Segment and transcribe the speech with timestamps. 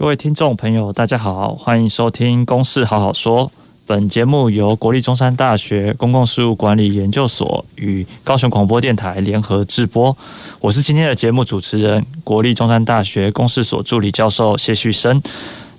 [0.00, 3.46] 各位听众朋友，大家好，欢迎收听《公事好好说》。
[3.84, 10.16] 本节目由国立中山大学公共事务管理研究所与高雄广播电台联合制播。
[10.58, 15.20] 我是今天的节目主持人，国立中山大学公事所助理教授谢旭升。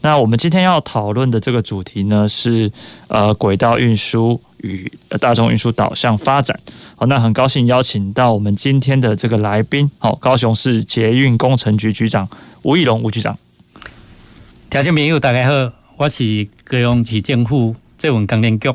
[0.02, 2.72] 那我们今天要讨论的这个主题呢，是
[3.08, 6.60] 呃轨道运输与大众运输导向发展。
[6.96, 12.30] 好，那很高兴邀请到我们今天的这个来宾，好，高雄市捷运工程局局长
[12.62, 13.36] 吴义龙吴局长。
[14.72, 17.76] 听众朋友大家好，我是高雄市政府。
[17.98, 18.72] 这文工程局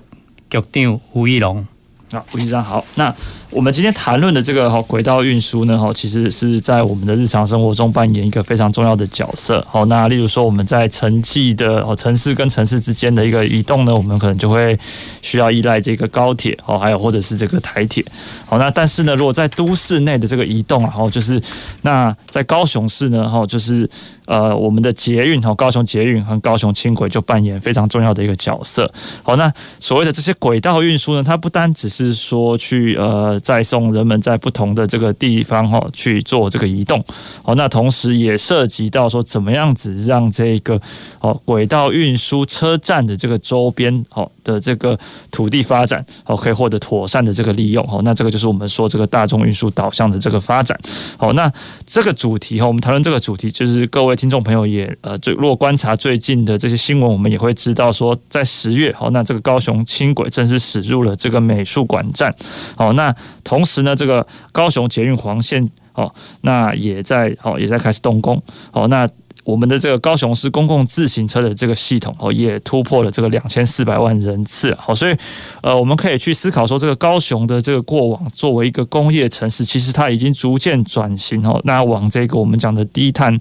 [0.51, 1.67] 局长吴义龙，
[2.13, 2.85] 啊，吴局长好。
[2.97, 3.13] 那
[3.49, 9.67] 我们今天谈论的这个哈轨道运输呢，哈，其实是在我们的日常生活中扮演一个非常重要的角色。
[9.71, 14.79] 好，那例如说我们在城际的哦城市跟城市之间的一个移动呢，我们可能就会
[15.23, 18.05] 需要依赖这个高铁哦，还有或者是这个台铁。
[18.45, 21.43] 好，那但是呢，如果在都市内的这个移动，然后就是
[21.81, 23.89] 那在高雄市呢，哈，就是。
[24.27, 28.93] 呃，我们的捷运和高雄捷运和高雄轻轨就扮演非常重要的一个角色。
[29.23, 37.03] 好，那所谓的这些轨道运输呢，它不单只是说去呃载送人们在不同的这个地方哈去做这个移动，
[37.43, 40.81] 好，那同时也涉及到说怎么样子让这个
[41.21, 44.99] 哦轨道运输车站的这个周边好的这个
[45.31, 47.87] 土地发展哦可以获得妥善的这个利用。
[47.87, 50.77] 好，那这个就是我们说这个大众运输导向的这个发展。
[51.17, 51.51] 好，那
[51.87, 54.16] 这个主题哈，我们谈论这个主题就是各位。
[54.17, 62.35] 听众朋友也呃，就如果观察最近的这些新闻，我们也会知道说，在十月，好，那这个高雄轻轨正式驶入了这个美术馆站，
[62.75, 69.09] 好，那同时呢，这个高雄捷运黄线，好，那也在好也在开始动工，好，那。
[69.45, 74.75] 我们的这个高雄市公共自行车的这个系统哦，也突破了这个两千四百万人次。
[74.75, 75.15] 好，所以
[75.63, 83.39] 呃，我们可以去思考说，这个高雄的这个过往作为一个工业城市，其实它已经逐渐转型哦，那往这个我们讲的低碳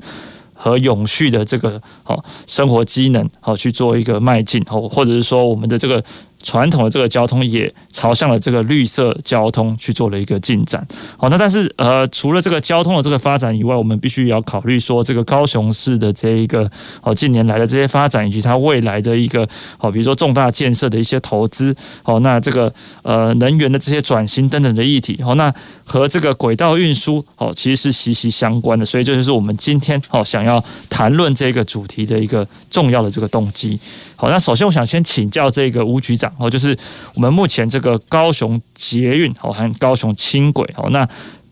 [0.66, 6.04] 和永续的这个好生活机能好去做一个迈进哦，或者是说我们的这个。
[6.46, 10.86] 传统的这个交通也朝向了这个绿色交通去做了一个进展。
[11.18, 16.70] 好，那但是呃，除了这个交通的这个发展以外，我们必须要考虑说，这个高雄市的这一个
[17.02, 19.48] 哦近年来的这些发展以及它未来的一个
[19.80, 25.52] 好，比如说重大建设的一些投资，好，那这个呃能源的这些转型等等的议题，好，那
[25.84, 28.86] 和这个轨道运输哦其实是息息相关的。
[28.86, 33.80] 所以这就是我们今天哦想要谈论这个主题的一个重要的这个动机。
[34.16, 36.78] 好，那首先我想先请教这个吴局长哦，就是
[37.14, 41.08] 我们目前这个高雄捷运哦和高雄轻轨哦，那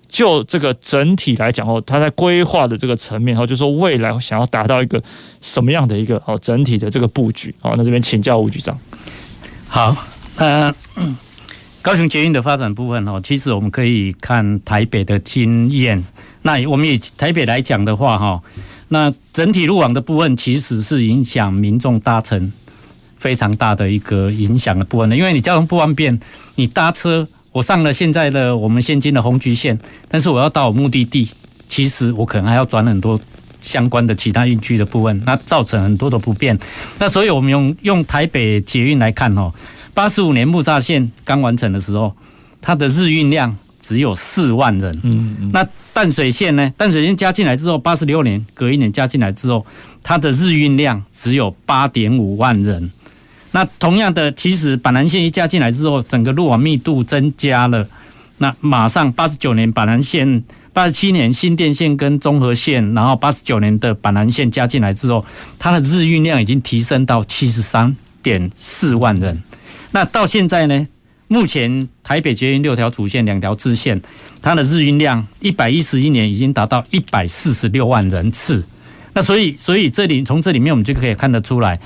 [0.09, 5.01] 就这个整体来讲哦，它在规划的这个层面哦，就是说未来想要达到一个
[5.41, 8.77] 什么样的一个哦整体的这个布局哦，那这边请教吴局长。
[9.67, 9.95] 好，
[10.35, 10.73] 呃，
[11.81, 16.03] 高雄捷运的发展部分哦，其实我们可以看台北的经验。
[16.43, 18.41] 那我们以台北来讲的话哈。
[18.89, 22.53] 那整体路网的部分，其实是影响民众搭乘
[23.23, 26.19] 非常大的一个影响的部分的，因为你交通不方便，
[26.55, 29.79] 你搭车，我上了现在的我们现今的红橘线，
[30.09, 31.29] 但是我要到我目的地，
[31.69, 33.17] 其实我可能还要转很多
[33.61, 36.59] 相关的其他运具的部分，那造成很多的不便。
[36.99, 39.53] 那所以我们用用台北捷运来看哦，
[39.93, 42.13] 八十五年木栅线刚完成的时候，
[42.61, 43.55] 它的日运量。
[43.85, 46.71] 只有四万人，嗯嗯，那淡水线呢？
[46.77, 49.65] 淡水线加进来之后，八十六年隔一年加进来之后，
[50.01, 52.89] 它的日运量只有八点五万人。
[53.53, 57.87] 那同样的，其实板南线一加进来之后，整个路网密度增加了。
[58.39, 60.43] 那马上八十九年板南线，
[60.73, 65.23] 八十七年新店线跟中和线，然后八十九年的板南线加进来之后，
[65.57, 69.41] 它的日运量已经提升到七十三点四万人。
[69.91, 70.87] 那到现在呢？
[71.29, 73.99] 目前台北捷运六条主线、两条支线，
[74.41, 78.63] 它的日运量一百一十一年已经达到一百四十六万人次。
[79.13, 81.79] 那所以，所以这里从这里面我们就可以看得出来，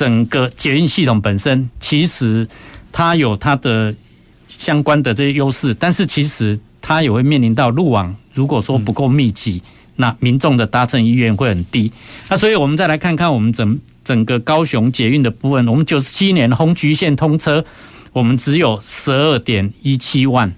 [0.00, 2.48] 整个捷运系统本身其实
[2.90, 3.94] 它有它的
[4.46, 9.60] 相关的这些优势，但是其实它也会面临到路网如果说不够密集，
[9.96, 11.92] 那民众的搭乘意愿会很低。
[12.30, 17.62] 那所以我们再来看看我们整整个高雄捷运的部分，我们九十七年红橘线通车。
[18.14, 20.50] 我们只有十二点一七万，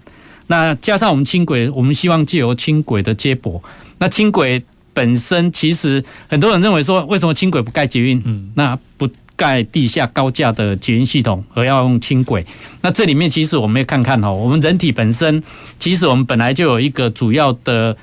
[0.47, 3.61] 那加上我们轻轨，我们希望借由轻轨的接驳，
[3.99, 4.63] 那轻轨
[4.95, 8.23] 本身其实很多人认为说，为什么轻轨不盖捷运？
[8.25, 9.07] 嗯，那不
[9.37, 12.45] 盖地下高架的捷运系统，而要用轻轨？
[12.81, 15.43] 那这里面其实我们要看看哦，我们人体本身
[15.79, 17.97] 其实我们本来就有一个主要的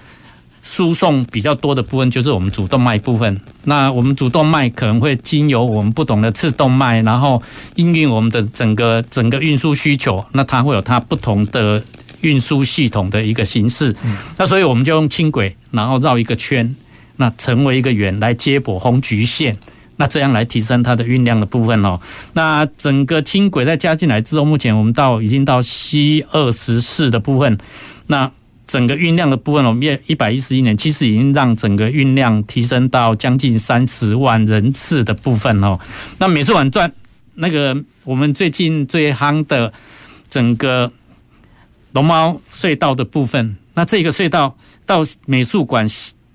[0.62, 3.40] 输送比较多的部分，就是我们主动脉部分。
[3.64, 7.42] 那我们主动脉可能会经由我们不同的次动脉，然后
[7.76, 11.84] 应运我们的整个整个运输需求，那它会有它不同的。
[12.22, 13.96] 运输系统的一个形式，
[14.36, 16.76] 那所以我们就用轻轨，然后绕一个圈，
[17.16, 19.58] 那成为一个圆来接驳红橘线，
[20.00, 22.00] 那这样来提升它的运量的部分哦。
[22.34, 27.58] 那整个轻轨再加进来之后，目前我们到已经到 C 二十四的部分，
[28.08, 28.32] 那
[28.66, 35.78] 整个运量的部分，我们一一百一十一年其实已经让整个运量提升到将近三十万人次的部分哦。
[36.18, 36.92] 那美术馆转
[37.36, 39.72] 那个我们最近最夯的
[40.30, 40.92] 整个。
[41.92, 44.56] 龙猫隧道的部分，那这个隧道
[44.86, 45.88] 到美术馆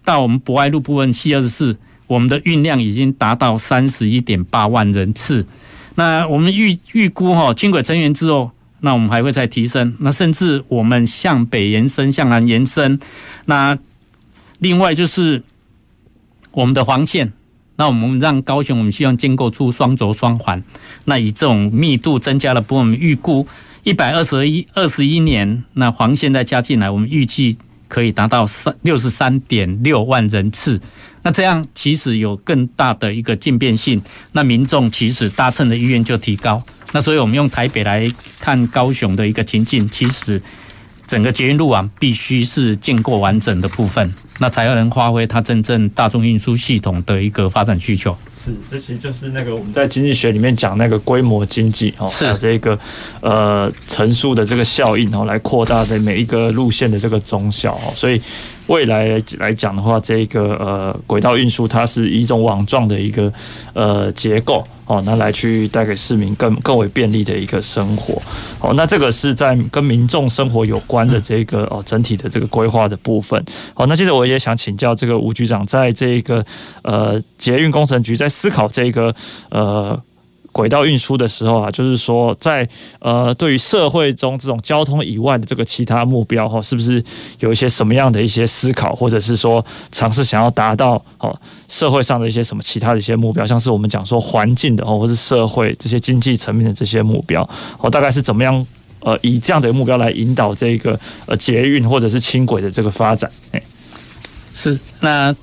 [0.05, 5.47] 到我们博爱路部分 C 二十四，我们的运量已经达到三十一点八万人次。
[5.97, 9.95] 那我们预预估哈，轻轨成员之后，那我们还会再提升。
[10.01, 12.99] 那甚至我们向北延伸、向南延伸。
[13.47, 13.79] 那
[14.59, 15.43] 另外就是
[16.51, 17.33] 我们的黄线，
[17.77, 20.63] 那我们让高雄，我们希望建构出双轴双环。
[21.05, 23.47] 那以这种密度增加了，不，我们预估。
[23.85, 27.59] 一百二十一二十一年，那黄线再加进来，我们预计
[27.95, 30.81] 可以达到三六十三点六万人次。
[31.23, 34.03] 那这样其实有更大的一个进变性，
[34.33, 36.61] 那民众其实搭乘的意愿就提高。
[36.91, 40.43] 那所以我们用台北来看高雄的一个情境，其实
[41.07, 48.19] 整个捷运路网必须是建构完整的部分，那才能发挥它真正大众运输系统的一个发展需求。
[48.45, 52.37] 是，这其实就是那个我们在经济学里面讲那个规模经济哦，是。
[52.37, 52.79] 这个
[53.21, 58.21] 呃乘数的这个效应哦，来扩大的每一个路线的这个总小哦，所以
[58.67, 63.33] 未来来讲的话，这个呃轨道运输它是一种网状的一个
[63.73, 64.67] 呃结构。
[64.87, 68.21] 哦，那来去带给市民更更为便利的一个生活。
[68.61, 73.43] 哦，那这个是在跟民众生活有关的这个哦整体的这个规划的部分。
[73.73, 76.45] 好，那接着我也想请教这个吴局长，在这个
[76.83, 79.15] 呃捷运工程局在思考这个
[79.49, 79.99] 呃。
[80.55, 82.67] 轨道运输的时候啊，就是说在
[83.01, 87.03] 呃，对于社会中这种交通以外的这个其他目标哈，是不是
[87.41, 91.37] 有一些什么样的一些思考，或者是说尝试想要达到哦
[91.69, 97.43] 社会上的一些什么其他的一些目标，像是我们讲说环境的哦，或是社会这些经济层面的这些目标，
[97.81, 98.65] 哦，大概是怎么样
[99.01, 103.29] 呃，以这样的目标来引导这个呃捷运或者是轻轨的这个发展？
[103.51, 103.61] 哎，
[104.55, 105.35] 是那。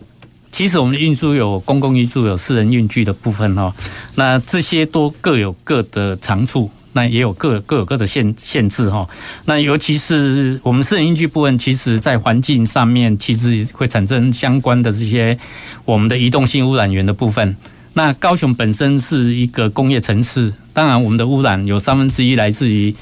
[0.62, 3.74] 其实我们的运输有公共运输，有私人运具的部分哈，
[4.14, 9.10] 那这些都各有各的长处，那也有各各有各的限限制哈。
[9.46, 15.36] 那尤其是我们私人运具部分，其实在环境上面其实会产生相关的这些
[15.84, 17.58] 我们的移动性污染源的部分。
[17.94, 22.94] 那高雄本身是一个工业城市，当然我们的污染有三分之一来自于。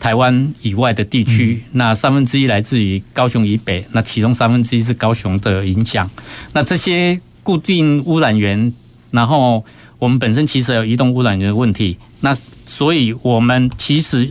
[0.00, 6.10] 台湾以外的地区，那三分之一来自于高雄以北，那其中三分之一是高雄的影响。
[6.54, 8.72] 那这些固定污染源，
[9.10, 9.62] 然后
[9.98, 11.98] 我们本身其实有移动污染源的问题。
[12.20, 14.30] 那所以我们其实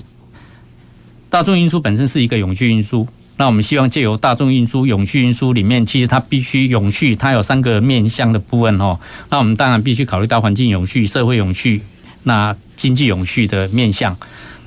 [1.29, 3.07] 大众运输本身是一个永续运输。
[3.37, 8.99] 那我们希望借由大众运输、永续运输里面，其实它必须永续，它有三个面向的部分哦。
[9.29, 11.81] 那我们当然必须考虑到环境永续、社会永续、
[12.23, 14.17] 那经济永续的面向。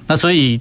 [0.07, 0.61] 那所以。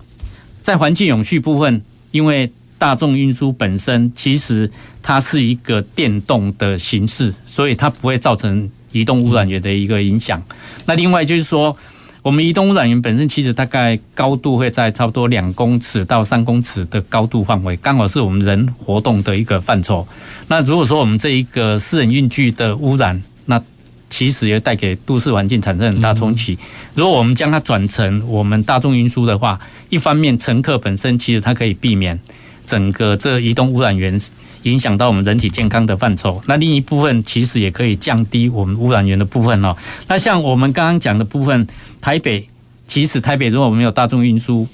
[0.61, 4.69] 在环境永续部分，因为大众运输本身其实
[5.03, 10.41] 它是一个电动的形式，所以它不会造成移动污染源的一个影响。
[10.85, 11.75] 那另外就是说，
[12.23, 20.07] 我们移动污染源本身其实大概高度会在差不多两公尺到三公尺的高度范围，刚好是我们人活动的一个范畴。
[20.47, 23.61] 那如果说我们这一个私人运具的污染，那
[24.11, 26.55] 其实也带给都市环境产生很大冲击。
[26.93, 32.19] 如果我们将它转成我们大众运输的话，一方面乘客本身其实它可以避免
[32.67, 34.19] 整个这移动污染源
[34.63, 36.39] 影响到我们人体健康的范畴。
[36.45, 39.75] 那另一部分其实也可以降低我们污染源的部分哦。
[40.07, 41.65] 那像我们刚刚讲的部分，
[42.01, 42.47] 台北
[42.85, 44.67] 其实台北如果没有大众运输，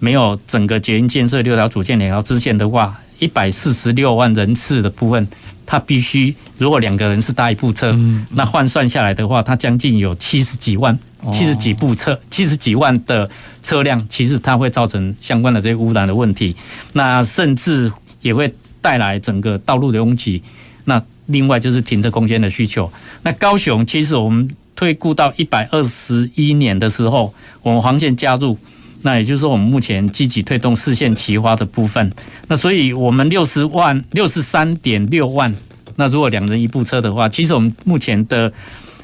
[0.00, 5.26] 没有整个捷运建设六条主线两条支线的话，一百四十六万人次的部分。
[5.72, 7.98] 它必须，如果两个人是搭一部车，
[8.32, 10.98] 那换算下来的话，它将近有七十几万、
[11.32, 13.30] 七十几部车、七十几万的
[13.62, 16.54] 车辆，其实它会造成相关的这些污染的问题。
[16.92, 20.42] 那甚至也会带来整个道路的拥挤。
[20.84, 22.92] 那另外就是停车空间的需求。
[23.22, 28.58] 那高雄其实我们推估到一百二十一年的时候，我们黄线加入。
[29.02, 32.12] 那也就是说，我们目前积极推动四线齐发的部分。
[32.46, 35.52] 那所以，我们六十万、六十三点六万，
[35.96, 38.52] 那如果两人一部车的话，其实我们目前的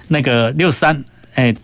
[0.08, 1.54] 那个六三，哎，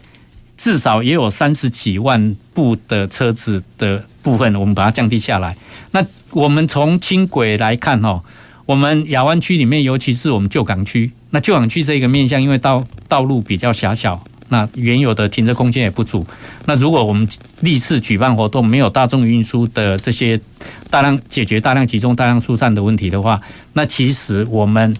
[0.56, 5.56] 至少也有三十几万部的车子的部分，我们把它降低下来。
[5.92, 8.20] 那我们从轻轨来看哈，
[8.66, 14.24] 我们亚湾区里面，尤其是我们旧港区，那旧港区这个面向，因为道道路比较狭小。
[14.54, 16.24] 那原有的停车空间也不足。
[16.66, 17.26] 那如果我们
[17.62, 20.40] 历次举办活动没有大众运输的这些
[20.88, 23.40] 大量解决大量集中大量疏散的问题的话，
[23.72, 24.96] 那其实我们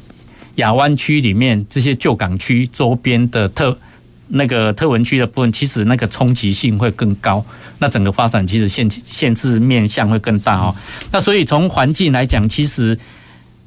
[0.56, 3.78] 亚湾区里面这些旧港区周边的特
[4.26, 7.44] 那个特文区的部分，其实那个冲击性会更高。
[7.78, 10.74] 那整个发展其实限限制面向会更大哦。
[11.12, 12.98] 那所以从环境来讲，其实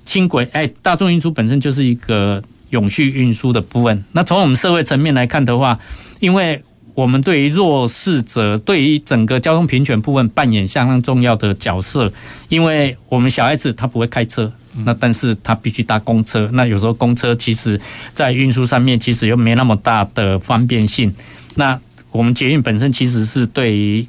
[0.03, 2.43] 轻轨哎，大众运输本身就是一个。
[2.69, 5.79] 永续运输的部分，那从我们社会层面来看的话，
[6.19, 6.61] 因为
[6.93, 12.11] 我们对于弱势者，对于整个交通平权部分扮演相当重要的角色。
[12.49, 14.51] 因为我们小孩子他不会开车，
[14.83, 17.79] 那但是他必须搭公车，那有时候公车其实
[18.13, 21.13] 在运输上面其实又没那么大的方便性。
[21.55, 21.79] 那
[22.11, 24.07] 我们捷运本身其实是对于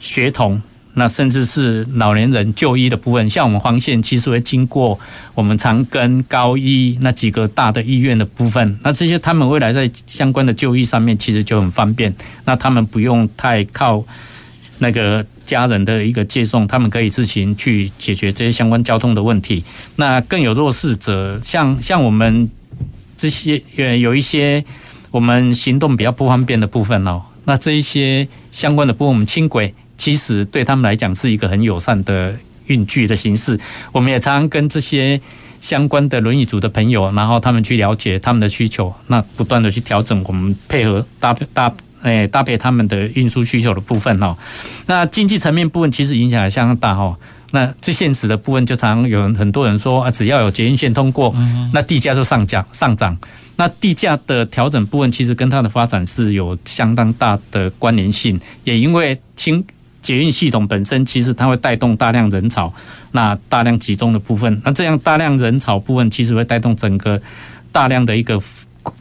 [0.00, 0.60] 学童。
[0.94, 4.98] 那甚至是老年人就医的部分，像我们黄线其实会经过
[5.34, 12.12] 我们长庚、高医那几个大的医院的部分，那这些他们未来在相关的就医上面其实就很方便，
[12.44, 14.04] 那他们不用太靠
[14.78, 19.62] 那个家人的一个接送，他们可以自行去解决这些相关交通的问题。
[19.94, 22.50] 那更有弱势者，像像我们
[23.16, 24.64] 这些呃有一些
[25.12, 29.72] 我们行动比较不方便的部分哦，那这一些相关的部分，我们轻轨。
[30.00, 32.34] 其实对他们来讲是一个很友善的
[32.68, 33.60] 运具的形式。
[33.92, 35.20] 我们也常常跟这些
[35.60, 44.34] 相关的轮椅组的朋友，然后他们去了解他们的需求，那不断的去调整，我们配合搭搭诶搭配他们的运输需求的部分哈。
[44.86, 47.14] 那经济层面部分其实影响也相当大哈。
[47.50, 51.36] 那最现实的部分就常常有很多人说啊，只要有捷运线通过，
[51.74, 53.14] 那地价就上涨上涨。
[53.56, 59.62] 那地价的调整部分其实跟它的发展是有相当大的关联性，也因为轻。
[60.02, 62.72] 捷运系统本身其实它会带动大量人潮，
[63.12, 67.20] 那大量集中的部分，那这样大量人潮部分其实会带动整个
[67.70, 68.42] 大量的一个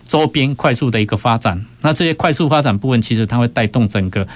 [0.08, 1.66] 周边快速的一个发展。
[1.82, 4.28] 那这些快速发展部分，其实它会带动整个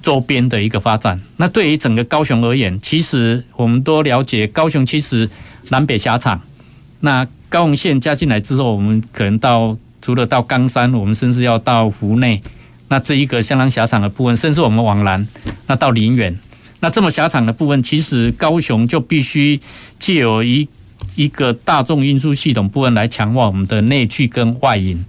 [0.00, 1.20] 周边的一个发展。
[1.38, 5.28] 那对于整个高雄而言，其实我们都了解，高雄其实
[5.70, 6.40] 南北狭长。
[7.00, 12.40] 那高雄线加进来之后，我们可能到除了到冈山，我们甚至要到湖内。
[12.92, 15.26] 那这一个相当狭长的部分，甚至我们往南，
[15.66, 16.38] 那到林园，
[16.80, 19.58] 那这么狭长的部分，其实高雄就必须
[19.98, 20.68] 借由一
[21.16, 25.02] 一个大众运输系统部分来强化我们的内聚跟外引，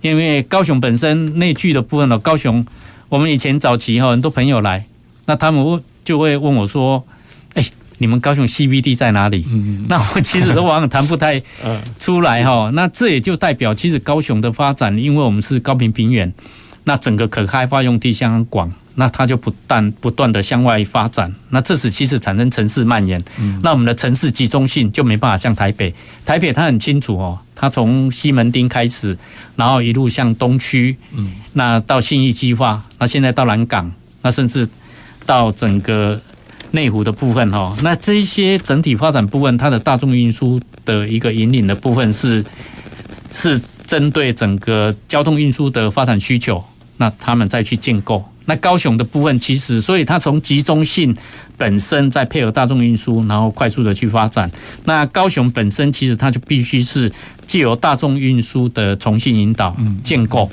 [0.00, 2.64] 因为高雄本身内聚的部分呢，高雄
[3.10, 4.86] 我们以前早期哈很多朋友来，
[5.26, 7.04] 那他们就会问我说
[7.52, 7.62] ：“哎，
[7.98, 11.42] 你们高雄 CBD 在哪里？”嗯，那我其实都往往谈不太
[12.00, 12.70] 出来哈。
[12.72, 16.32] 那这也就代表，其实高雄的发展，因为我们是高平平原。
[16.88, 23.22] 那整个可开发用地相当广，那它就不断不断的向外发展，那这时其实产生城市蔓延，
[23.62, 29.14] 那我们的城市集中性就没办法像台北，台北它很清楚哦，它从西门町开始，
[29.54, 30.96] 然后一路向东区，
[31.52, 33.92] 那到信义计划，那现在到南港，
[34.22, 34.66] 那甚至
[35.26, 36.18] 到整个
[36.70, 42.42] 内湖的部分哈，那这一些整体发展部分，它的大众运输的一个引领的部分是
[43.30, 46.64] 是针对整个交通运输的发展需求。
[46.98, 51.16] 那他们再去建构，那高雄的部分其实，所以它从集中性
[51.56, 54.50] 本身再配合大众运输，然后快速的去发展。
[54.84, 57.10] 那高雄本身其实它就必须是
[57.46, 60.50] 借由大众运输的重新引导建构。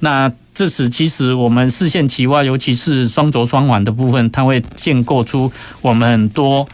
[0.00, 6.66] 那这时其实我们视线其外，尤其是双轴双环的部分，它会建构出我们很多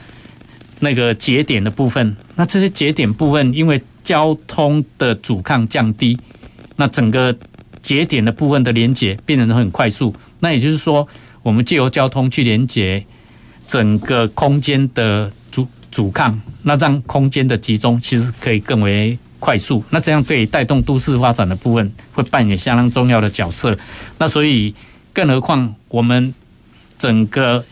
[0.78, 2.16] 那个节点的部分。
[2.36, 6.16] 那这些节点部分，因为交通的阻抗降低，
[6.76, 7.36] 那整个。
[7.88, 11.08] 节点的部分的连接变得很快速，那也就是说，
[11.42, 13.02] 我们借由交通去连接
[13.66, 19.82] 整个空间的阻阻抗，那让空间的集中其实可以更为快速。
[19.88, 23.74] 那这样对带动都市发展的部分会扮演相当重要的角色。
[24.18, 24.74] 那所以，
[25.14, 26.34] 更何况我们
[26.98, 27.64] 整个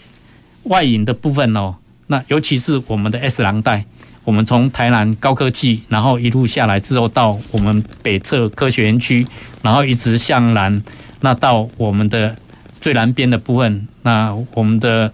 [0.63, 3.85] 外引的部分哦，那尤其是我们的 S 廊带。
[4.26, 9.25] 我们从台南高科技，然后一路下来之后，到我们北侧科学园区，
[9.62, 10.83] 然后一直向南，
[11.21, 12.37] 那到我们的
[12.80, 15.12] 最南边的部分，那我们的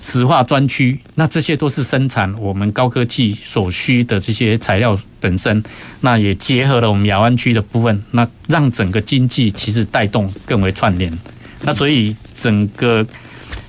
[0.00, 5.62] 石化专区，那这些都是生产我们高科技所需的这些材料本身，
[6.00, 11.16] 那也结合了我们亚湾区的部分，那让整个经济其实带动更为串联，
[11.62, 13.06] 那所以整个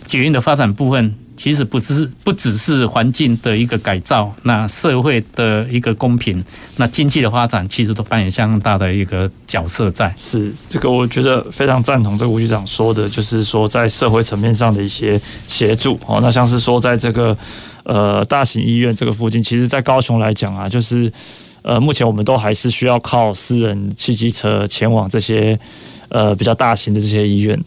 [0.08, 1.14] 捷运的发展部分。
[1.40, 6.44] 其实不是不只是环境的一个改造，那社会的一个公平，
[6.76, 10.14] 那经济的发展，其实都扮演相当大的一个角色在。
[10.18, 16.20] 是这个，我觉得非常赞同这个吴局长说的，就是说在社会层面上的一些协助哦。
[16.22, 17.38] 那像是说在这个
[17.84, 21.10] 呃大型医院这个附近，其实，在高雄来讲啊，就是
[21.62, 25.58] 呃目前我们都还是需要靠私人汽机车前往这些
[26.10, 27.58] 呃比较大型的这些医院。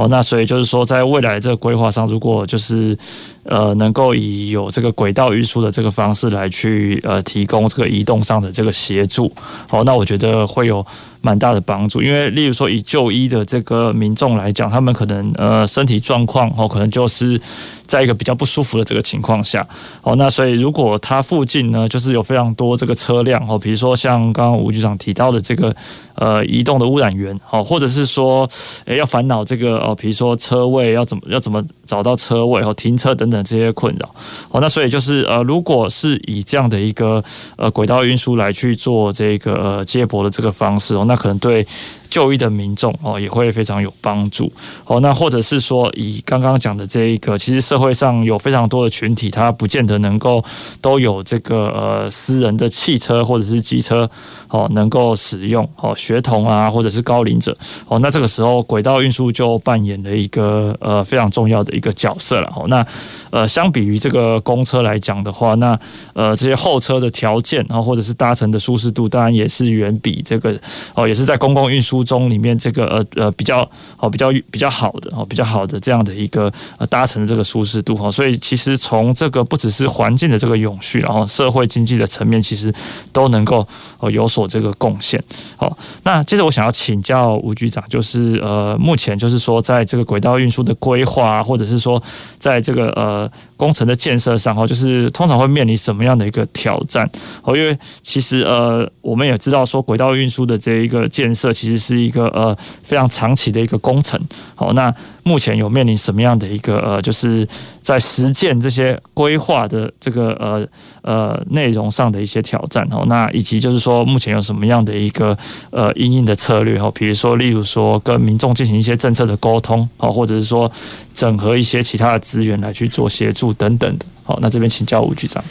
[0.00, 2.96] 哦，那所以就是说，在未来这个规划上，如果就是
[3.42, 9.30] 呃能够以有这个轨道运输的这个方式来去呃提供这个移动上的这个协助，
[9.68, 10.84] 好，那我觉得会有
[11.20, 12.02] 蛮大的帮助。
[12.02, 17.40] 因为例如说以就医的这个民众来讲，他们可能呃身体状况哦，可能就是
[17.86, 19.66] 在一个比较不舒服的这个情况下，
[20.02, 25.74] 哦，那所以如果他附近呢，就是有非常多这个车辆哦，比如说像刚刚吴局长提到的这个
[26.14, 28.48] 呃移动的污染源哦，或者是说
[28.86, 29.96] 诶要烦恼这个哦。
[30.00, 34.08] 比如说车位要怎么要怎么找到车位和停车等等这些困扰，
[34.50, 37.22] 哦，那所以就是呃，如果是以这样的一个
[37.56, 41.66] 呃轨道运输来去做这个呃接驳的这个方式哦，那可能对。
[42.10, 44.52] 就医的民众哦，也会非常有帮助
[44.84, 44.98] 哦。
[44.98, 50.44] 那或者是说，以刚刚讲的这一个，其实社会上有非常多的群体，他不见得能够
[50.80, 54.10] 都有这个呃私人的汽车或者是机车
[54.48, 58.00] 哦，能够使用哦，学童啊，或者是高龄者哦。
[58.00, 62.66] 那这个时候，轨道运输就扮演了一个呃非常重要的一个角色了哦。
[62.66, 62.84] 那
[63.30, 65.78] 呃，相比于这个公车来讲的话，那
[66.12, 70.58] 呃这些后车的条件然后，或者是搭乘的舒适度，当然也是远比这个
[70.94, 72.00] 哦，也是在公共运输。
[72.10, 73.60] 中里面这个呃呃比较
[73.98, 82.72] 哦比较比较好的哦比较好的这样的一个呃搭乘的这个舒适度哈，所以其实从这个不只是环境的这个永续，然后社会经济的层面，其实
[83.12, 83.64] 都能够
[83.98, 85.22] 呃有所这个贡献。
[85.56, 92.02] 好，那接着我想要请教吴局长，就是呃目前就是说在这个轨道运输的规划，或者是说
[92.38, 93.19] 在这个呃。
[93.56, 97.10] 工程的建设上，哈，就是通常会面临什么样的一个挑战？
[97.42, 104.20] 哦，因为其实呃，我们也知道说，轨道运输的这一个建设，其实是一个呃非常长期的一个工程。
[104.54, 104.94] 好，那。
[105.22, 107.46] 目前有面临什么样的一个呃，就是
[107.82, 110.66] 在实践这些规划的这个呃
[111.02, 115.36] 呃内容上的一些挑战哦，那以及就是说目前有什么样的一个
[115.70, 120.70] 呃因应的策略哦，比如说例如说跟民众进行一些政策的沟通哦，或者是说
[121.14, 124.06] 整合一些其他的资源来去做协助等等的。
[124.22, 125.42] 好，那这边请教吴局长。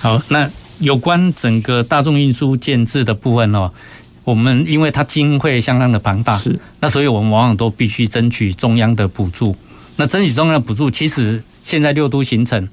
[0.00, 0.48] 好，那
[0.78, 3.70] 有关整个大众运输建制的部分哦。
[4.28, 9.56] 我们因为它经费相当的庞大，是那所以我们往往都必须争取中央的补助。
[9.96, 12.68] 那争取中央的补助，其实现在六都形成，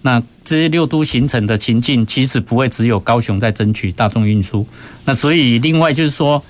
[0.00, 4.66] 那这些六都形成的情境，其实不会只有高雄在争取大众运输。
[5.04, 6.42] 那所以另外就是说，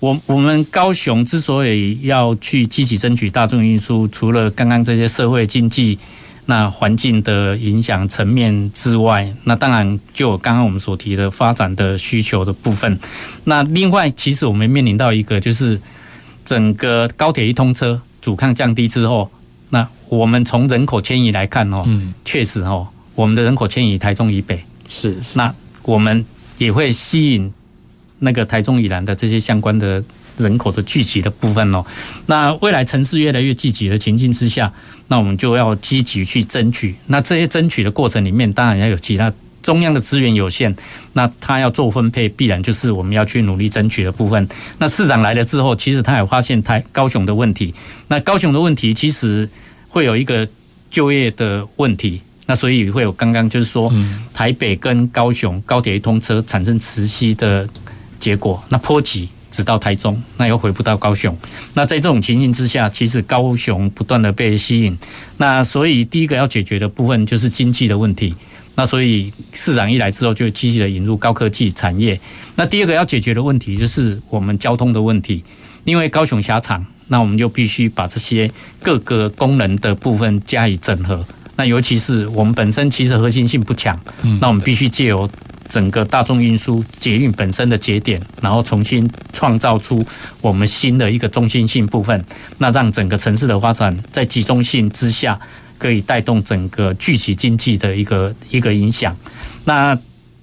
[0.00, 5.98] 我我们高雄之所以要去积极争取大众运输，除了刚刚这些社会经济。
[6.46, 12.98] 那环境的影响层面之外，那当然就刚刚我们所提的发展的需求的部分。
[13.44, 15.80] 那另外，其实我们面临到一个，就是
[16.44, 19.30] 整个高铁一通车，阻抗降低之后，
[19.70, 26.24] 那我们从人口迁移来看哦，嗯，确实哦，我们的人口迁移台中以北是，那我们
[26.58, 27.52] 也会吸引
[28.18, 30.04] 那个台中以南的这些相关的。
[30.36, 31.84] 人口的聚集的部分哦，
[32.26, 34.72] 那未来城市越来越聚集的情境之下，
[35.08, 36.94] 那我们就要积极去争取。
[37.06, 40.74] 那这些争取的过程里面，当然要有其他中央的资源有限，
[41.12, 44.48] 那他要做分配，必然就是我们要去努力争取的部分。
[44.78, 47.72] 那市长来了之后，其实他也发现台高雄的问题。
[48.08, 49.48] 那高雄的问题其实
[49.88, 50.46] 会有一个
[50.90, 53.92] 就业的问题，那所以会有刚刚就是说，
[54.34, 57.68] 台北跟高雄高铁一通车产生磁吸的
[58.18, 59.28] 结果，那波及。
[59.54, 61.36] 直到台中，那又回不到高雄。
[61.74, 64.98] 那在这种情形之下，其实高雄不断的被吸引。
[65.36, 68.34] 那所以第一个要解决的部分就是经济的问题。
[68.74, 72.18] 那所以市长一来之后，就积极的引入高科技产业。
[72.56, 75.44] 那第二个要解决的问题就是我们交通的问题。
[75.84, 78.50] 因为高雄狭长，那我们就必须把这些
[78.82, 81.24] 各个功能的部分加以整合。
[81.56, 83.96] 那尤其是我们本身其实核心性不强，
[84.40, 85.30] 那我们必须借由。
[85.68, 90.04] 整个大众运输捷运本身的节点，然后重新创造出
[90.40, 92.24] 我们新的一个中心性部分，
[92.58, 95.38] 那让整个城市的发展在集中性之下，
[95.78, 99.16] 可以带动整个聚集经济的一个一个影响。
[99.64, 99.98] 那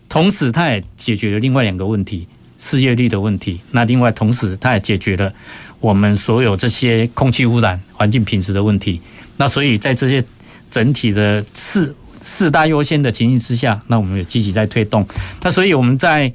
[0.09, 3.61] 同时，它也解决了另外两个问题：失业率的问题。
[3.71, 5.31] 那另外，同时它也解决了
[5.79, 8.99] 我们所有这些空气污染、环境品质的问题。
[9.37, 10.23] 那所以在这些
[10.69, 11.95] 整体的四。
[12.21, 15.05] 四大优先的情形之下，那我们也积极在推动。
[15.41, 16.31] 那所以我们在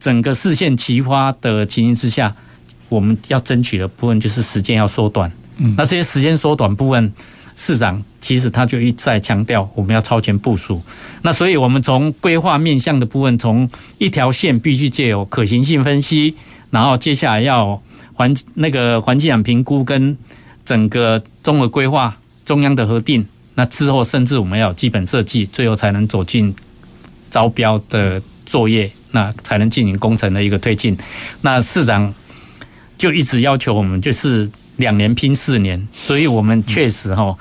[0.00, 2.34] 整个四线齐发的情形之下，
[2.88, 5.30] 我们要争取的部分就是时间要缩短。
[5.58, 7.12] 嗯，那这些时间缩短部分，
[7.54, 10.82] 市长其实他就一再强调我们要超前部署。
[11.20, 16.34] 那所以我们从规划面向的部分，从一条线必须借有可行性分析，
[16.70, 17.80] 然后接下来要
[18.14, 20.16] 环那个环境氧评估跟
[20.64, 23.26] 整个综合规划中央的核定。
[23.54, 26.54] 那之后甚至我们要有基本设计，最后才能走进
[27.30, 30.96] 招标的作业，那才能进行工程的一个推进。
[31.42, 32.14] 那市长
[32.96, 34.50] 就一直要求我们就是。
[34.76, 37.36] 两年拼四年，所以我们确实哈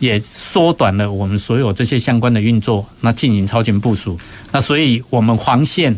[0.00, 4.18] 也缩短了我们所有这些相关的运作，那进行超前部署。
[4.50, 5.96] 那所以我们黄线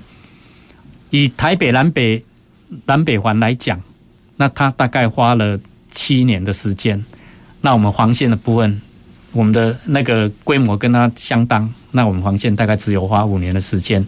[1.09, 2.23] 以台北南北
[2.85, 3.81] 南北环来讲，
[4.37, 5.59] 那它大概花了
[5.91, 7.03] 七年的时间。
[7.63, 8.83] 那我们黄线的部分。
[9.35, 14.03] 我们的那个规模跟它相当，那我们黄线大概只有花五年的时间。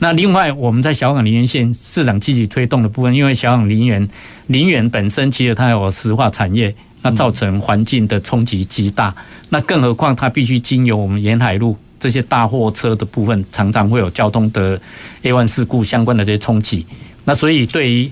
[0.00, 4.06] 那另外我们在小港林园线市场积极推动的部分，因为小港林园
[4.48, 9.14] 林园本身其实它有石化产业，那造成环境的冲击极大。
[9.50, 14.80] 那更何况它必须经由我们沿海路这些大货车的部分，常常会有交通的
[15.22, 16.84] A1 事故相关的这些冲击。
[17.24, 18.10] 那所以对于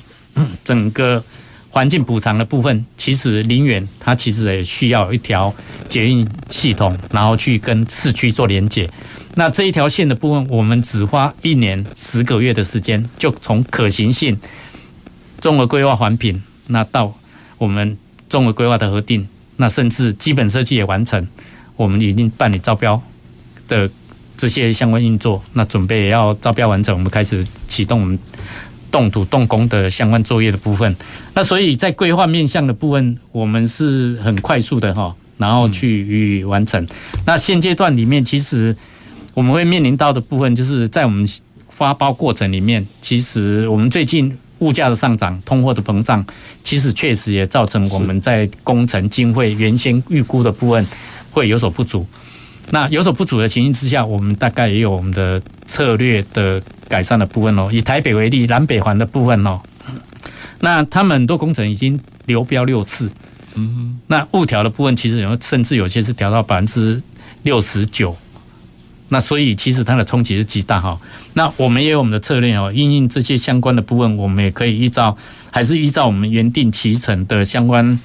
[0.62, 1.22] 整个。
[1.73, 5.53] 环境补偿的部分，其实林园它其实也需要一条
[5.89, 8.89] 捷运系统，然后去跟市区做连接。
[9.37, 14.39] 那这一条线的部分，我们只花一年十个月的时间，就从可行性、
[15.41, 17.19] 综合规划环评，那到
[17.57, 17.97] 我们
[18.29, 21.27] 综合规划的核定，那甚至基本设计也完成，
[21.77, 23.03] 我们已经办理招标
[23.67, 23.91] 的
[24.37, 28.19] 这些相关运作，那准备也要招标完成，我们开始启动我们。
[28.92, 30.94] 动土动工的相关作业的部分，
[31.35, 36.87] 那所以在规划面向的部分，我们是很快速的哈，然后去予以完成。
[37.24, 38.76] 那现阶段里面，其实
[39.35, 41.26] 我们会面临到的部分，就是在我们
[41.70, 46.24] 发包过程里面，其实我们最近物价的上涨、通货的膨胀，
[46.62, 50.87] 其实确实也造成我们在工程经费原先预估的部分
[51.33, 52.07] 会有所不足。
[52.70, 57.70] 那有所不足的情形之下，我们大概也有我们的策略的改善的部分哦。
[57.72, 59.59] 以台北为例，南北环的部分哦，
[60.61, 63.11] 那他们很多工程已经流标六次，
[63.55, 67.02] 嗯，那物调的部分其实有甚至有些是调到百分之
[67.44, 68.14] 六十九，
[69.09, 71.00] 那所以其实它的冲击是极大哈。
[71.33, 75.16] 那我们也有我们的策略哦，因应这些相关的部分，我们也可以依照
[75.50, 77.98] 还是依照我们原定期程的相关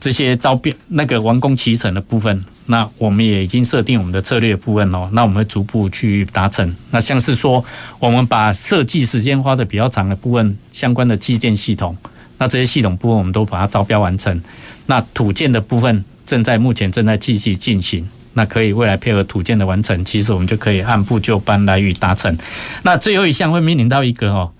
[0.00, 2.44] 这些招标那个完工期程的部分。
[2.70, 6.76] 那我们也已经设定我们的策略部分哦，那我们会逐步去达成。
[6.90, 7.64] 那像是说，
[7.98, 11.96] 我们把设计时间花的比较长的部分，相关的机电系统，
[12.36, 14.38] 那这些系统部分我们都把它招标完成。
[14.84, 22.36] 那土建的部分正在目前正在继续进行，那可以未来配合土建的完成，其实我们就可以按部就班来予达成。
[22.82, 24.52] 那最后一项会面临到一个哦，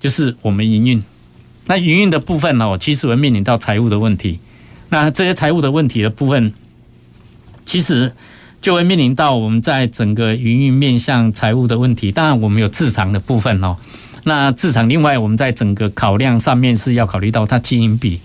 [0.00, 1.00] 就是我们营运。
[1.66, 4.40] 那营运的部分哦，其实会面临到财务的问题。
[4.88, 6.52] 那这些财务的问题的部分。
[7.68, 8.10] 其实
[8.62, 12.10] 就会面临到我们在整个营运面向财务的问题。
[12.10, 13.76] 当然，我们有自偿的部分哦。
[14.24, 18.18] 那自偿，另外我们在整个考量上面是要考虑到它经营比，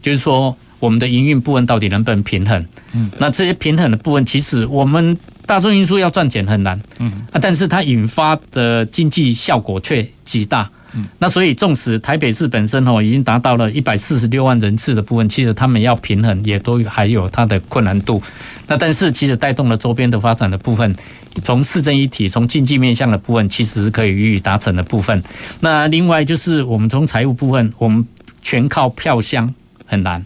[0.00, 2.66] 就是说我们的营运部分到底能不能平衡？
[2.92, 10.70] 嗯，那这些平衡的部分，其实我们大众运输要赚钱很难，嗯啊，但是它引发的经济效果却极大。
[11.18, 18.22] 那所以，纵使台北市本身哦已经达到了一百四十六万人次的部分，其实他们要平衡也都还有它的困难度。
[18.66, 20.94] 那但是其实带动了周边的发展的部分，
[21.42, 25.22] 从市政一体、从经济面向的部分，其实是可以予以达成的部分。
[25.60, 28.04] 那另外就是我们从财务部分，我们
[28.42, 29.54] 全靠票箱
[29.86, 30.24] 很难。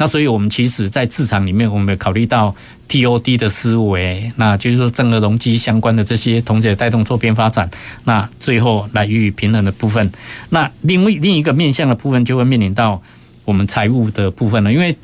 [0.00, 2.56] 那所以我们其实在市场里面，我们也考虑到。
[2.90, 7.70] TOD 的思维，那就是说整个容积相关的这些，同时也带动周边发展，
[8.02, 10.10] 那最后来予以平衡的部分。
[10.48, 13.00] 那另外另一个面向的部分，就会面临到
[13.44, 14.72] 我们财务的部分了。
[14.72, 14.96] 因为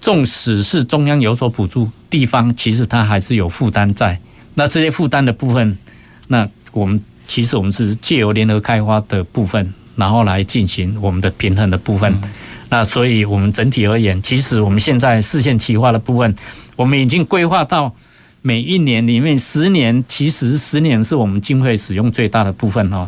[0.00, 4.18] 纵使是中央有所补助，地方其实它还是有负担在。
[4.54, 5.76] 那这些负担的部分，
[6.28, 12.18] 那我们其实我们是借由联合开发的部分，然后来进行我们的平衡的部分。
[12.70, 16.34] 那所以我们整体而言，其实我们现在市县计划的部分。
[16.76, 17.94] 我们已经规划到
[18.40, 23.06] 每一年里面，十年其实十年是我们经费使用最大的部分哦。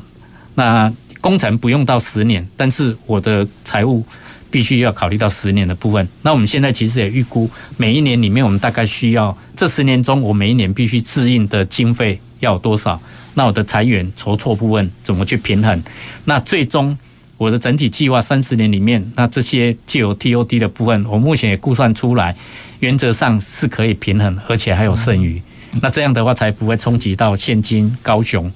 [0.57, 4.05] 那工程不用到十年，但是我的财务
[4.51, 6.07] 必须要考虑到十年的部分。
[6.21, 7.49] 那我们现在其实也预估，
[7.79, 13.01] 每一年里面我们大概需要这十年中，我每一年必须支应的经费要多少？
[13.33, 15.83] 那我的财源筹措部分怎么去平衡？
[16.27, 16.99] 那最终
[17.43, 22.37] 我的整体计划三十年里面，那这些既有 TOD 的部分，我目前也估算出来。
[22.79, 25.43] 原则上是可以平衡，而且还有剩余。
[25.81, 28.49] 那这样的话，才不会冲击到现金高雄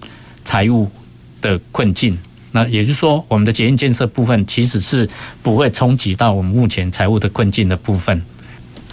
[0.45, 0.89] 财务
[1.41, 2.17] 的困境。
[2.53, 5.09] 那也就是说，我们的捷运建设部分其实是
[5.43, 8.23] 不会冲击到我们目前财务的困境的部分。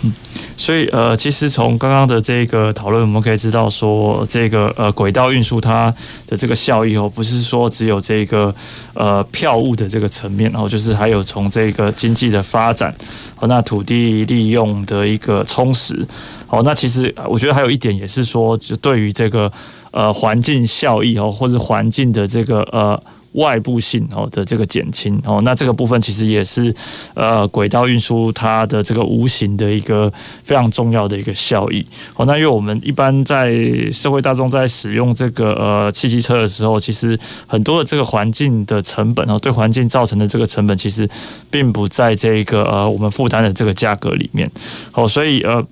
[0.04, 0.14] 嗯。
[0.56, 5.94] 所以呃，其实从刚刚的这个讨论，我们可以知道说，这个呃轨道运输它
[6.28, 8.54] 的这个效益哦，不是说只有这个
[8.94, 12.94] 呃票务的这个层面，然后就是还有从这个经济的发展
[13.36, 16.06] 和那土地利用的一个充实。
[16.46, 19.52] 好，那其实我觉得还有一点也是说，就对于这个
[19.92, 23.02] 呃环境效益哦，或者环境的这个呃。
[23.34, 26.74] 外部性哦的这个减轻哦，那这个部分其实也是
[27.14, 30.12] 呃轨道运输它的这个无形的一个
[30.44, 32.26] 非常重要的一个效益哦。
[32.26, 33.54] 那因为我们一般在
[33.92, 41.10] 社会大众在使用这个呃汽机车的时候，其实很多的这个环境的成本哦，对环境造成的这个成本其实
[41.50, 44.50] 并不在这个呃我们负担的这个价格里面
[44.94, 45.66] 哦，所以呃。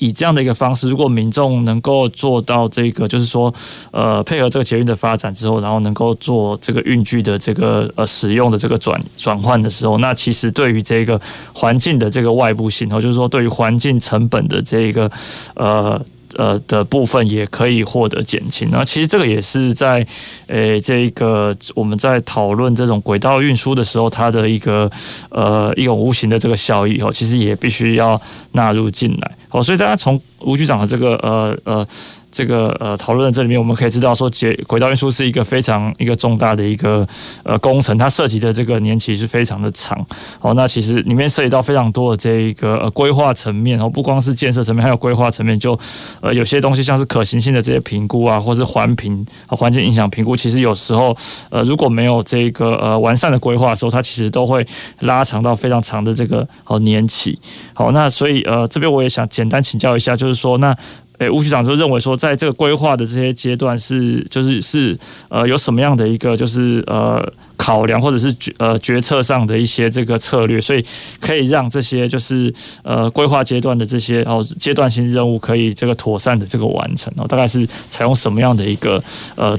[0.00, 3.54] 以这样的一个方式，如果民众能够做到这个，就是说，
[3.92, 11.20] 呃，配合这个捷运的发展之后，然后能够做这个运具的这个呃使用的这个转转换的时候，那其实对于这个
[11.52, 15.08] 环境的这个外部性，然就是说对于环境成本的这一个
[15.54, 16.00] 呃。
[16.36, 20.06] 呃的部分也可以获得减轻，那其实这个也是在
[20.46, 24.90] 呃这个我们在讨论这种轨道运输的时候，它的一个
[25.30, 28.20] 呃一种无形的这个效益哦，其实也必须要
[28.52, 31.86] 纳入进来哦，所以大家从吴局长的这个呃呃。
[32.30, 37.06] 这个呃讨论的这里面，我们可以知道说，捷轨道运输是一个非常一个重大的一个
[37.42, 39.98] 呃工程，它涉及的这个年期是非常的长。
[40.40, 45.78] 哦，那其实里面涉及到非常多的这一个呃规划层面，哦，不光是建设层面，还有规划层面，就
[46.20, 51.16] 呃有些东西像是可行性的这些评估啊，或是环评和环境影响评估，其实有时候
[51.50, 54.64] 呃如果没有这个呃完善的规划的时候，它其实都会
[55.00, 57.38] 拉长到非常长的这个哦年期。
[57.74, 60.76] 好，那所以呃这边我也想简单请教一下，就是说那。
[61.20, 67.22] 诶，吴局长就认为说，在这个规划的这些阶段是，就是是呃，有什么样的一个就是呃
[67.58, 70.82] 考量，或者是决呃决策上的一些这个策略，所以
[71.20, 72.52] 可以让这些就是
[72.82, 79.02] 呃规划阶段的这些哦阶段性任务可以这个妥善的这个完成哦，大概是采用什么样的一个
[79.36, 79.58] 呃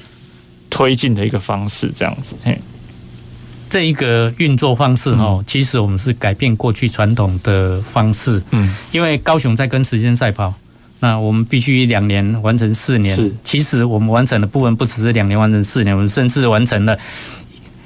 [0.68, 2.36] 推进的一个方式这样子？
[2.44, 2.58] 嘿，
[3.70, 10.52] 这一个运作方式哦，其实我们是改变过去传统的方式，嗯，因为高雄在跟时间赛跑。
[11.04, 13.16] 那我们必须两年完成四年。
[13.16, 16.96] 是，其实我们完成的部分不只是两年完成四年，我们甚至完成了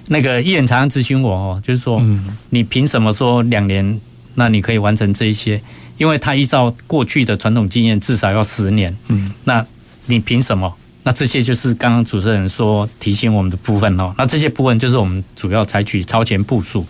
[0.09, 2.01] 那个议员常常咨询我哦，就是说，
[2.49, 3.99] 你凭什么说两年？
[4.35, 5.61] 那你可以完成这一些？
[5.97, 8.93] 因为他依照过去的传统经验，至少要十年。
[9.07, 9.65] 嗯，那
[10.07, 10.71] 你凭什么？
[11.03, 14.13] 那这些就是刚刚主持人说提醒我们的部分哦。
[14.17, 16.85] 那这些部分就是我们主要采取超前部署。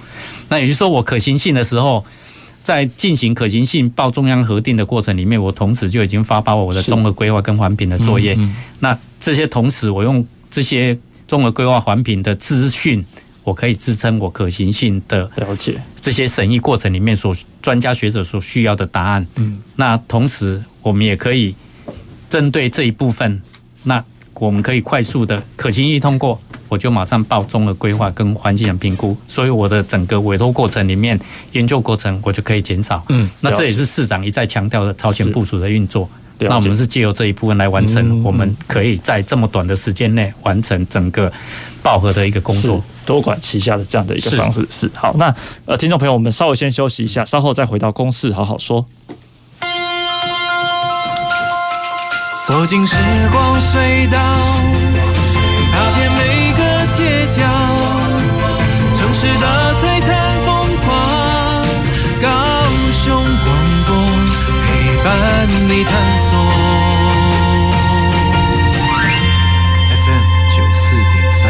[0.49, 2.03] 那也就是说，我可行性的时候。
[2.65, 8.33] 在进行可行性报中央核定的过程里面，我同时就已经发包我的综合规划跟环评的作业。
[8.33, 10.97] 嗯嗯、那这些同时，我用这些
[11.27, 13.05] 综合规划环评的资讯，
[13.43, 15.79] 我可以支撑我可行性的了解。
[16.01, 19.27] 这些审议过程里面所专家学者所需要的答案。
[19.35, 21.53] 嗯，那同时我们也可以
[22.27, 23.39] 针对这一部分，
[23.83, 26.41] 那我们可以快速的可行性通过。
[26.75, 31.17] 我就马上报综合规划跟环境的评估，所以我的整个委托过程里面，
[31.53, 33.01] 研究过程我就可以减少。
[33.07, 36.09] 嗯，那这也是市长一再强调的超前部署的运作。
[36.37, 41.31] 那我们是借由这一部分来完成，我们可以在这么短的时间内完成整个
[41.81, 44.81] 报核的一个工作，多管齐下的这样的一个方式是。
[44.81, 45.33] 是好，那
[45.63, 48.85] 呃，听众朋友，我们稍微先休息一下，稍后再回到公事好好说。
[52.45, 52.97] 走进时
[53.31, 54.19] 光隧道，
[59.39, 60.09] 的璀璨
[60.45, 60.47] 风
[60.85, 60.87] 光，
[62.21, 62.27] 高
[62.91, 63.03] 雄
[63.43, 63.47] 广
[63.87, 63.89] 播
[64.65, 64.67] 陪
[65.03, 65.05] 伴
[65.67, 66.29] 你探索。
[69.91, 70.23] FM
[70.55, 70.83] 九四
[71.13, 71.43] 点三。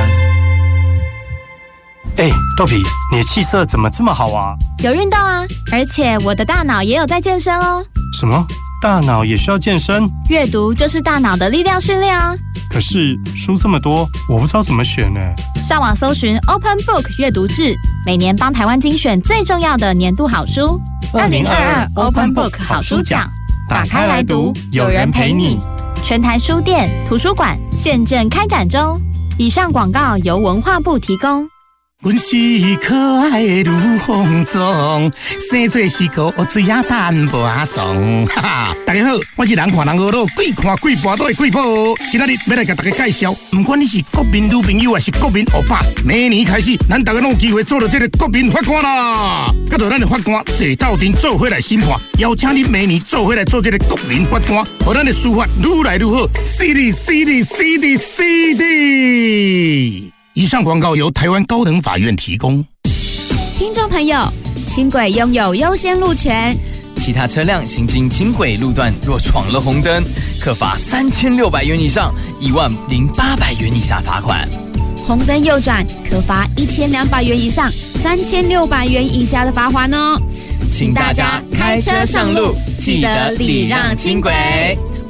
[2.18, 2.20] 哎，
[2.58, 4.56] 豆皮，你的气色怎么这么好啊？
[4.84, 7.86] 有运动啊，而且我的大脑也有在健身哦。
[8.18, 8.46] 什么？
[8.86, 10.08] 大脑也需要健身？
[10.30, 12.36] 阅读就是大脑的力量训练啊。
[12.70, 15.20] 可是书这么多，我不知道怎么选呢。
[15.64, 20.80] 上网搜寻 Open Book 阅读志，每年帮台湾精选最重要的年度好书。
[21.16, 23.28] 二零二二 Open Book 好书奖，
[23.68, 25.60] 打开来读，有人陪你。
[26.04, 29.02] 全台书店、图书馆现正开展中。
[29.40, 31.50] 以上广告由文化部提供。
[32.06, 35.12] 阮是可爱的卢凤忠，
[35.50, 38.24] 生做是个水鸭蛋花送。
[38.30, 41.98] 哈哈，大家好，我是人看人恶老，鬼看鬼跋倒的鬼婆。
[42.12, 49.52] 今仔日要来给大家介绍，不管你是国民女朋友还是国民欧巴，明年开始，咱大家拢有机会做到这个国民法官啦。
[49.68, 56.28] 跟着咱的法官坐到阵做回来审判，邀请你明年做回来做这个国民法官，让咱的司法愈来愈好。
[56.46, 60.12] CD CD CD CD。
[60.36, 62.62] 以上广告由台湾高等法院提供。
[63.58, 64.20] 听众朋友，
[64.68, 66.54] 轻轨拥有优先路权。
[66.98, 70.04] 其他车辆行经轻轨路段，若闯了红灯，
[70.42, 74.46] 可罚三千六百元以上一万零八百元以下罚款。
[75.08, 77.72] 红灯右转，可罚一千两百元以上
[78.04, 80.22] 三千六百元以下的罚款哦。
[80.70, 84.34] 请大家开车上路，记得礼让轻轨。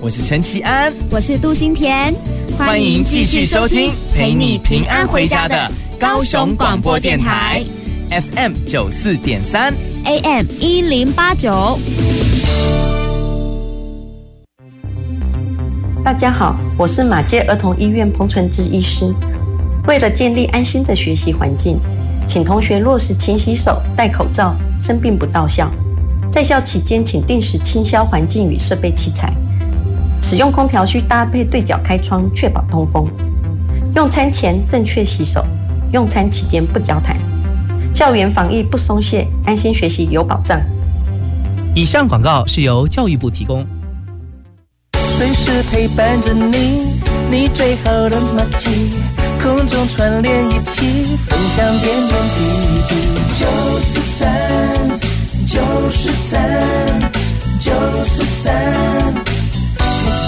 [0.02, 2.14] 我是陈其安，我是杜新田，
[2.58, 7.64] 欢迎继续收听陪你平安回家的高雄广播电台
[8.10, 11.80] FM 九四点三 AM 一零八九。
[16.04, 19.14] 大家好，我是马街儿童医院彭纯之医师。
[19.88, 21.80] 为了建立安心的学习环境，
[22.28, 25.72] 请同学落实勤洗手、戴口罩，生病不到校。
[26.32, 29.34] 在校期间，请定时清消环境与设备器材。
[30.28, 33.08] 使用空调需搭配对角开窗，确保通风。
[33.96, 35.46] 用餐前正确洗手，
[35.94, 37.16] 用餐期间不交谈。
[37.94, 40.60] 校园防疫不松懈，安心学习有保障。
[41.76, 43.64] 以上广告是由教育部提供。
[45.16, 46.88] 随时陪伴着你，
[47.30, 48.90] 你最好的默契，
[49.40, 52.96] 空中串联一起，分享点点滴滴。
[53.38, 53.46] 九
[53.80, 54.28] 十三，
[55.48, 57.12] 九十三，
[57.60, 57.72] 九
[58.04, 59.35] 十三。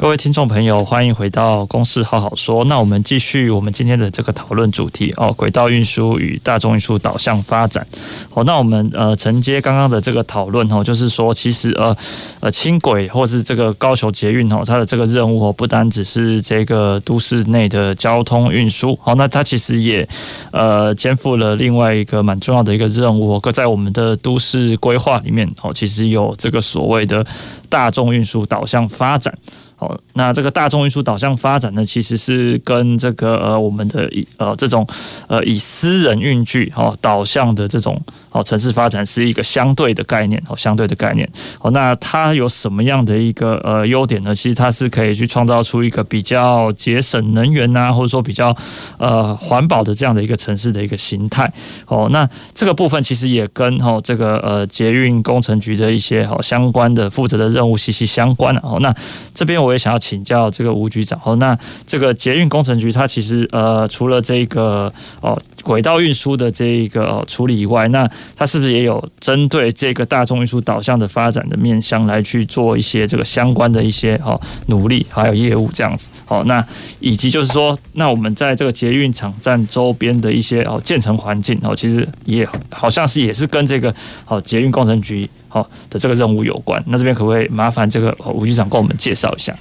[0.00, 2.64] 各位听众朋友，欢迎回到《公事好好说》。
[2.68, 7.84] 那我们继续我们今天的这个讨论主题哦，轨道运输与大众运输导向发展。
[8.30, 11.96] 好，那我们呃承接刚刚的这个讨论哦，就是说其实呃
[12.38, 20.08] 呃轻轨或是这个高雄捷运哦，它的这个任务哦，不单只是这个都市内的交通运输，好，那它其实也
[20.52, 27.26] 呃肩负了另外一个蛮重要的一个任务，搁在我们的都市规划里面哦，其实有这个所谓的
[27.68, 29.36] 大众运输导向发展。
[29.80, 34.84] 好，那这个大众运输导向发展呢，其实是跟这个呃我们的呃这种
[35.28, 38.02] 呃以私人运具哦导向的这种
[38.38, 41.30] 哦城市发展是一个相对的概念哦，相对的概念。
[41.60, 44.34] 哦，那它有什么样的一个呃优点呢？
[44.34, 48.56] 其实它是可以去创造出一个比较节省能源呐，或者说比较
[48.98, 51.52] 呃环保的这样的一个城市的一个形态。
[51.86, 58.52] 哦，那这个部分其实也跟哦这个呃捷运工程局的一些好相关的负责的任务息息相关。
[58.56, 58.92] 哦，那
[59.32, 59.68] 这边我。
[59.68, 61.54] 我也想要请教这个吴局长哦，那
[61.86, 76.42] 这个捷运工程局它其实呃除了这个哦轨道运输的这一个处理以外，那它是不是也有针对这个大众运输导向的发展的面向来去做一些这个相关的一些哦努力还有业务这样子哦？
[76.46, 76.64] 那
[77.00, 83.94] 以及就是说，那我们在这个捷运场站周边的一些哦建成环境哦，其实也好像是也是跟这个
[84.26, 85.28] 哦捷运工程局。
[85.50, 86.82] 好的，这个任务有关。
[86.88, 89.56] 那这边可不可以麻烦这个吴局长跟我们介绍一下？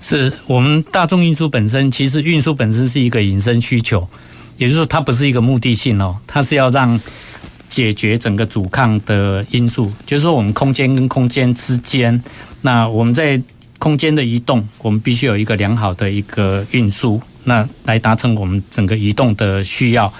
[0.00, 4.06] 是我们大众运输本身，其实运输本身是一个隐身需求，
[4.56, 7.00] 也就是说，它不是一个目的性哦，它是要让
[7.68, 12.22] 解决整个阻抗的因素，就是说，我们空间跟空间之间，
[12.62, 13.40] 那我们在
[13.78, 20.12] 空间的移动，我们必须有一个良好的一个运输，那来达成我们整个移动的需要。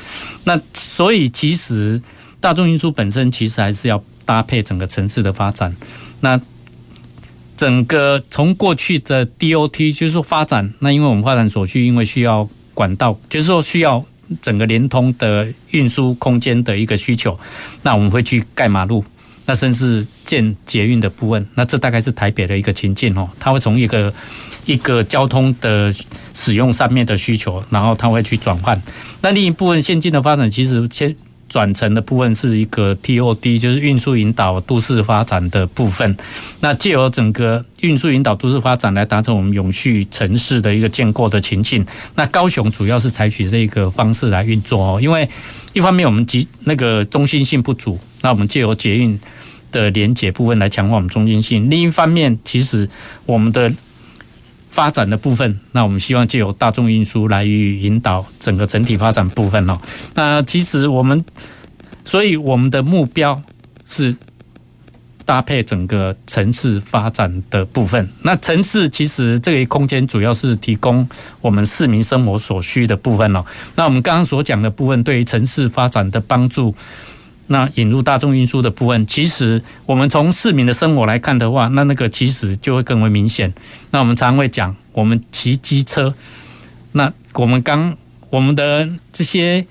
[0.44, 2.00] 那所以，其实
[2.40, 4.02] 大众运输本身其实还是要。
[4.26, 5.72] 搭配整个城市的发展，
[6.18, 6.40] 那
[7.56, 14.04] 整个从过去的 DOT 就是说发展，那因为我们发展所需，因为需要管道，就是说需要
[14.40, 17.38] 整个联通的运输空间的一个需求，
[17.82, 19.04] 那我们会去盖马路，
[19.44, 24.12] 那甚至建捷运的部分，那这大概是台北的一个情境哦，它会从一个
[24.64, 25.92] 一个交通的
[26.34, 28.80] 使用上面的需求，然后它会去转换，
[29.20, 31.14] 那另一部分现金的发展其实先。
[31.48, 36.16] 转乘的部分是一个 TOD，就是运输引导都市发展的部分。
[36.60, 41.86] 那借由整个运输引导都市发展来达成我们永续城市的一个建构的情境。
[42.16, 45.28] 那高雄主要是采取这个方式来运作哦，因为
[45.72, 49.18] 一方面我们集那个中心性不足，那我们借由捷运
[49.70, 51.70] 的连结部分来强化我们中心性。
[51.70, 52.88] 另一方面，其实
[53.24, 53.72] 我们的
[54.68, 59.78] 发展的部分，那我们希望借由大众运输来予以引导整个整体发展部分哦。
[60.14, 61.24] 那其实我们，
[62.04, 63.40] 所以我们的目标
[63.86, 64.14] 是
[65.24, 68.08] 搭配整个城市发展的部分。
[68.22, 71.08] 那城市其实这个空间主要是提供
[71.40, 73.44] 我们市民生活所需的部分哦。
[73.74, 76.74] 那我们刚刚所讲的部分，对于城市发展的帮助。
[77.48, 83.52] 那引入大众运输的部分，其实我们从市民的生活来看的话，那那个其实就会更为明显。
[83.92, 86.14] 那我们常会讲，我们骑机车，
[86.92, 87.96] 那我们刚
[88.30, 89.64] 我们的这些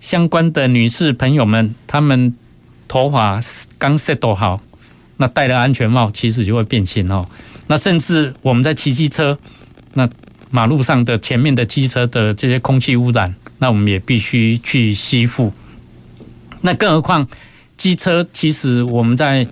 [0.00, 2.34] 相关的女士朋友们，她们
[2.86, 3.40] 头发
[3.78, 4.60] 刚 set 好，
[5.16, 7.28] 那戴了安全帽，其实就会变形哦。
[7.66, 9.36] 那甚至我们在骑机车，
[9.94, 10.08] 那
[10.50, 15.52] 马路上的前面的机车的这些空气污染，那我们也必须去吸附。
[16.66, 17.24] 那更何况
[17.76, 19.46] 机车，其实我们在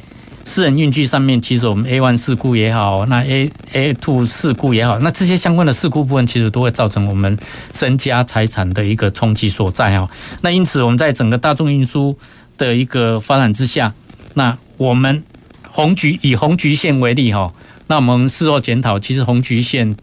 [0.45, 7.39] 私人运具上面，其实我们 A one 事故也好，那 A A two 事故也好，那这些相关的事故部分，其实都会造成我们
[7.73, 10.11] 身家财产的一个冲击所在哦。
[10.43, 12.19] 那因此，我们在整个大众运输
[12.59, 13.95] 的一个发展之下，
[14.35, 15.23] 那我们
[15.71, 17.55] 红橘以红橘线为例哈，
[17.87, 19.95] 那我们事后检讨，其实红橘线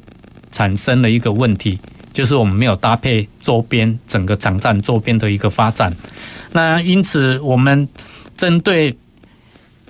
[0.50, 1.78] 产生了一个问题，
[2.14, 5.96] 就是我们没有搭配周边整个场站周边的一个发展。
[6.52, 7.88] 那因此，我们
[8.36, 8.96] 针对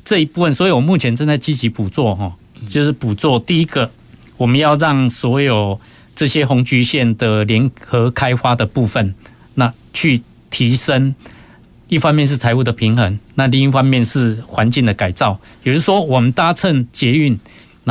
[0.06, 2.34] 这一部分，所以我目前正在积极补做哈，
[2.70, 3.90] 就是补做第一个，
[4.38, 5.80] 我们要让所有
[6.16, 9.16] 这些红橘线的联合开发的部分，
[9.56, 11.16] 那去提升，
[11.88, 17.40] 一方面是财务的平衡，那另一方面是环境的改造，也就是说，我们搭乘捷运。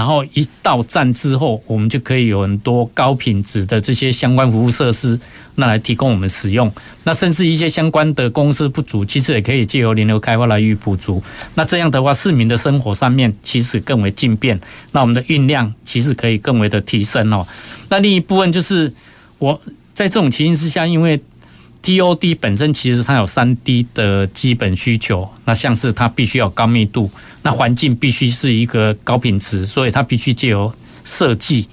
[0.00, 5.20] 然后一到站之后，我们就可以有很多高品质的这些相关服务设施，
[5.56, 6.72] 那来提供我们使用。
[7.04, 11.22] 那甚至一些相关的公司不足，其实也可以借由联流开发来予以补足。
[11.54, 14.58] 那这样的话，市民的生活上面其实更为进便。
[14.92, 17.46] 那我们的运量其实可以更为的提升哦。
[17.90, 18.90] 那另一部分就是
[19.36, 19.60] 我
[19.92, 21.20] 在这种情形之下，因为
[21.82, 27.10] TOD 本身其实它有三 D 的基本需求，那像是它必须要高密度。
[27.42, 30.72] 那环境必须是一个高品质，所以它必须借由
[31.04, 31.66] 设计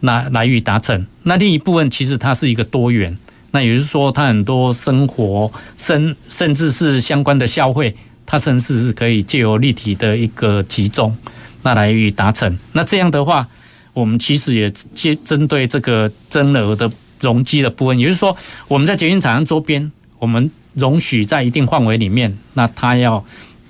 [0.00, 1.06] 那来予达成。
[1.24, 3.18] 那另一部分其实它是一个多元，
[3.50, 11.16] 那也就是说，它很多生活甚甚至是相关的消费，它甚至是可以借由立体的一个集中，
[11.62, 12.56] 那来予以达成。
[12.72, 13.48] 那这样的话，
[13.92, 16.88] 我们其实也接针对这个增额的
[17.22, 18.36] 容积的部分，也就是说，
[18.68, 23.24] 我们在捷运场站周边，我们容许在一定范围里面，那它要。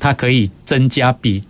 [0.04, 1.44] 它可以增加比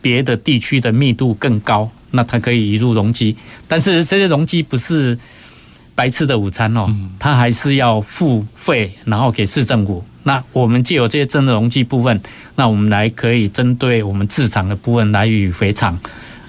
[0.00, 3.36] 别的地区的密度更高，那它可以移入容积，
[3.66, 5.18] 但是这些容积不是
[5.96, 6.86] 白吃的午餐哦，
[7.18, 10.04] 它还是要付费，然后给市政府。
[10.22, 12.22] 那我们既有这些真的容积部分，
[12.54, 15.98] 那我们来可以针对我们自场的部分来予赔偿。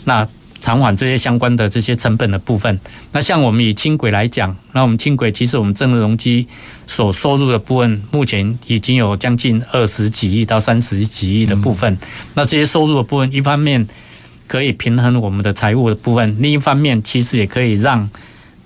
[0.04, 0.28] 那
[0.62, 2.80] 偿还这些相关的这些成本的部分，
[3.12, 6.46] 那像我们以轻轨来讲，那我们轻轨其实我们正的容积
[6.86, 11.98] 所收入的部分，目前已经有将近二十几亿到三十几亿的部分。
[12.34, 13.88] 那这些收入的部分，一方面
[14.48, 18.10] 可以平衡我们的财务的部分，另一方面其实也可以让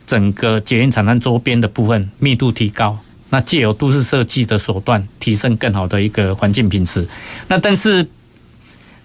[0.07, 2.97] 整个捷运场站周边的部分密度提高。
[3.29, 7.07] 那借由都市设计的手段，提升更好的一个环境品质。
[7.47, 8.07] 那但是。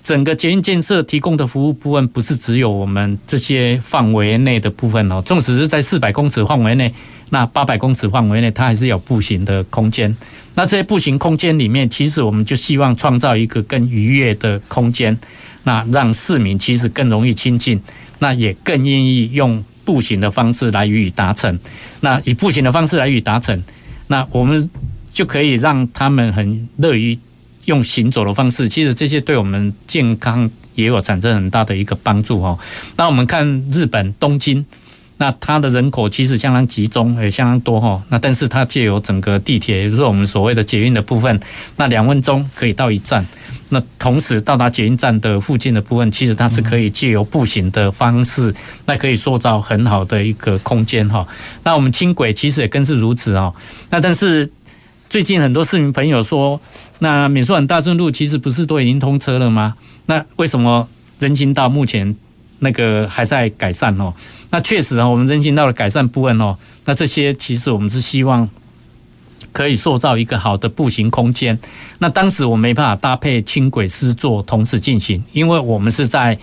[0.02, 5.20] 整个捷运建设提供的服务部分，不是只有我们这些范围内的部分哦。
[5.20, 6.92] 纵使是在四百公尺范围内，
[7.30, 10.16] 那八百公尺范围内，它还是有步行的空间。
[10.54, 15.16] 那这些步行空间里面，其实我们就希望创造一个更愉悦的空间，
[15.64, 17.78] 那让市民其实更容易亲近，
[18.20, 21.58] 那也更愿意用步行的方式来予以达成。
[22.00, 23.62] 那以步行的方式来予以达成，
[24.06, 24.70] 那我们
[25.12, 27.18] 就可以让他们很乐于。
[27.68, 32.58] 用行走的方式，其实这些对我们健康也有产生很大的一个帮助哦。
[32.96, 34.64] 那我们看日本东京，
[35.18, 38.02] 那它的人口其实相当集中，也相当多哈。
[38.08, 41.38] 那但是它借由整个地铁，也就是我们所谓的捷运的部分，
[41.76, 43.24] 那两分钟可以到一站。
[43.68, 48.54] 那同时到达捷运站的附近的部分，其实它是可以借由步行的方式，
[48.86, 51.28] 那可以塑造很好的一个空间哈。
[51.64, 53.54] 那我们轻轨其实也更是如此哦。
[53.90, 54.50] 那但是。
[55.10, 56.60] 最近很多市民朋友说，
[57.00, 59.74] 那美术馆大顺路其实不是都已经通车了吗？
[60.06, 60.88] 那为什么
[61.18, 62.14] 人行道目前
[62.58, 64.12] 那个还在改善哦？
[64.50, 68.48] 那确实啊，我们人行道的改善部分哦，那这些其实我们是希望
[69.52, 71.58] 可以塑造一个好的步行空间。
[71.98, 76.36] 那当时我没办法搭配轻轨施作同时进行，因为我们是在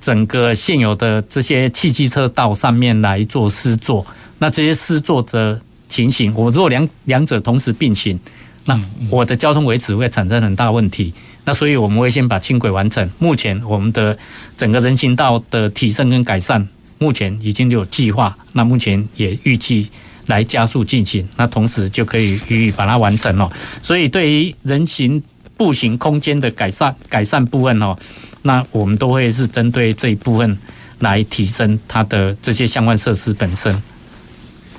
[0.00, 4.04] 整个现有的这些汽机车道上面来做施作，
[4.38, 5.60] 那这些施作的。
[5.90, 8.20] 情形，我如果两两者同时并行，
[8.68, 11.14] 那我的交通维持会产生很大问题。
[11.46, 13.10] 那所以我们会先把轻轨完成。
[13.18, 14.16] 目前我们的
[14.58, 18.36] 整个人行道的提升跟改善，目前已经有计划。
[18.52, 19.88] 那目前也预计
[20.26, 23.50] 来加速进行，那同时就可以予以把它完成了。
[23.80, 25.22] 所以对于人行
[25.56, 27.96] 步行空间的改善改善部分哦，
[28.42, 30.58] 那我们都会是针对这一部分
[30.98, 33.74] 来提升它的这些相关设施本身。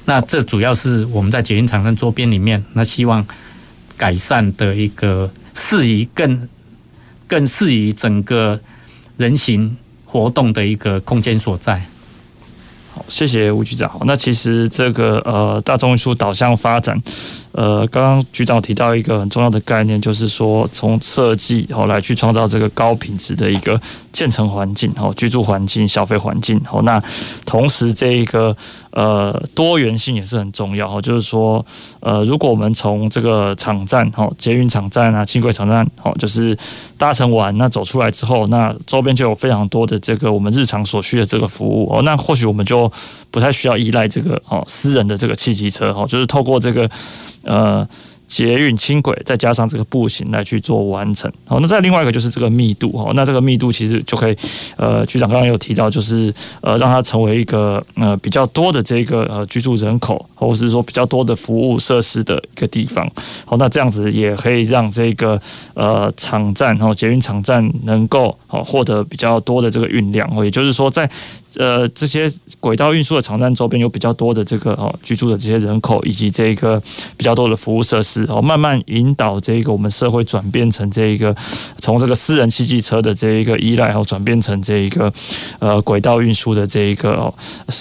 [0.06, 3.26] 那这主要是我们在捷运场站周边里面，那希望
[4.00, 6.48] 改善的一个适宜更
[7.28, 8.58] 更适宜整个
[9.18, 9.76] 人行
[10.06, 11.84] 活动的一个空间所在。
[12.94, 14.00] 好，谢谢吴局长。
[14.06, 16.98] 那其实这个呃大众运输导向发展。
[17.60, 23.78] 呃，刚刚局长提到一个很重要的概念，就是说从设计哦来去创造这个高品质的一个
[24.14, 26.82] 建成环境哦，居住环境、消费环境哦。
[26.84, 27.04] 那
[27.46, 28.56] 同时这一个
[28.92, 31.66] 呃多元性也是很重要哦，就是说
[32.00, 36.58] 呃，如果我们从这个场站哦，捷运场站啊、轻轨场站哦，就是
[36.98, 42.90] 搭乘完那走出来之后，那周边就有非常多的这个我们日常所需的这个服务哦，那或许我们就
[43.30, 46.90] 不太需要依赖这个哦私人的这个汽机车哦，就是透过这个。
[47.50, 47.88] 呃，
[48.28, 51.32] 捷运轻轨再加上这个步行来去做完成。
[51.48, 54.38] 好，那再另外一个就是这个密度哈，那这个密度其实就可以，
[54.78, 56.32] 呃，局长刚刚有提到，就是
[56.62, 63.10] 呃，让它成为一个呃比较多的这个呃居住人口，或者是说比较多的服务设施的一个地方。
[63.46, 65.42] 好，那这样子也可以让这个
[65.74, 70.30] 呃场站哈，捷运场站能够好获得比较多的这个运量。
[70.38, 71.10] 哦，也就是说在。
[71.56, 76.82] 呃，这些轨道运输的场站周边有比较多的这个哦居住的这些人口，以及这个
[77.18, 81.36] 比较多的服务设施哦，慢慢引导这一个我们社会转变成这一个
[81.78, 85.12] 从这个私人汽机车的这一个依赖，然后转变成这一个
[85.58, 87.34] 呃轨道运输的这一个哦，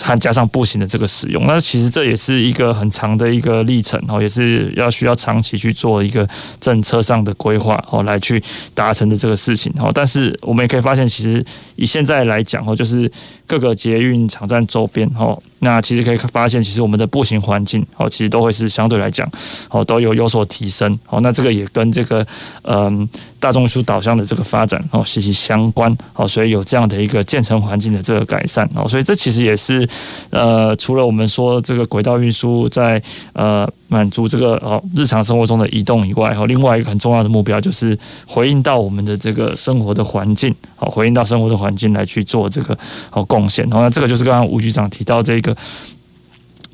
[0.03, 1.47] 还加上步行的这个使用。
[1.47, 6.27] 那其实这也是一个很长的一个历程哦，也是要需要长期去做一个
[6.59, 8.43] 政策上的规划哦，来去
[8.75, 9.93] 达成的这个事情哦。
[9.95, 11.45] 但是我们也可以发现，其实
[11.77, 13.11] 以现在来讲哦，就是。
[13.49, 19.29] 各个捷运场站周边，哦，那其实可以发现，其实我们的步行环境，哦，其实都会是相对来讲，
[19.71, 22.25] 哦，都有有所提升，哦，那这个也跟这个，
[22.63, 23.09] 嗯，
[23.41, 29.89] 大众运输导向的这个发展，哦，息息相关，哦，所以有这样的一个建成环境的这个改善，哦，所以这其实也是，
[30.31, 33.69] 呃，除了我们说这个轨道运输在，呃。
[33.91, 42.77] 满足这个哦日常生活中的移动以外，哈，另外一个很重要的目标就是回应到我们的这个生活的环境，好，回应到生活的环境来去做这个
[43.09, 43.67] 好贡献。
[43.71, 45.57] 那这个就是刚刚吴局长提到这个。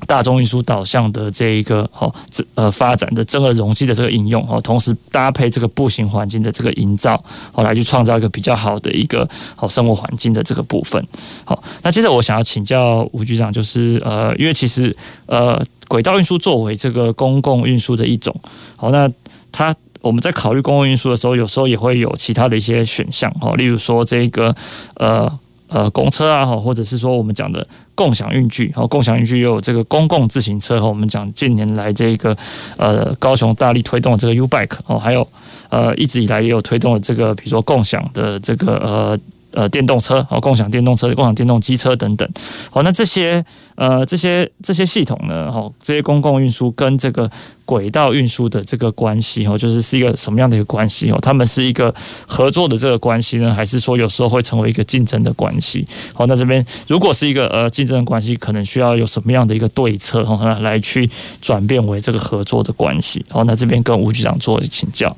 [0.05, 7.21] 大众运输导向的这一个哦，这呃发展的整个容积的这个应用哦，同时搭配这个步行环境的这个营造，
[7.53, 11.05] 哦，来去创造一个比较好的一个好生活环境的这个部分。
[11.43, 14.95] 好，那接着我想要请教吴局长，就是呃，因为其实
[15.25, 18.35] 呃，轨道运输作为这个公共运输的一种，
[18.75, 19.11] 好，那
[19.51, 24.55] 它我们在考虑公共运输的时候，有时候也会有其他的一些选项哦，例如说这个
[24.95, 25.39] 呃。
[25.67, 32.35] 呃，公车啊，或者是说我们讲的共享运具，然后共享运具也有这个公共自行车，和我们讲近年来这个
[32.77, 35.27] 呃高雄大力推动这个 U Bike 哦，还有
[35.69, 39.19] 呃一直以来也有推动的这个，比如说共享的这个呃。
[39.55, 42.29] 呃，电动车哦，共享电动车、共享电动机车等等，
[42.69, 43.43] 好，那这些
[43.75, 47.31] 呃，这些这些系统呢，哈，这些公共运输跟这个
[47.63, 51.09] 轨道运输的这个关系，哈，就是是一个什么样的一个关系？
[51.09, 51.95] 哦，他们是一个
[52.27, 55.87] 合作的这个关系呢，还是说有时候会成为一个竞争的关系？
[56.13, 61.09] 好，那这边如果是一个呃竞争关系，可能需要有什么样的一个对策，哈，来去
[61.41, 63.25] 转变为这个合作的关系？
[63.29, 65.15] 好，那这边跟吴局长做请教。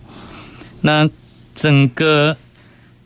[0.82, 1.10] 那
[1.56, 2.38] 整个。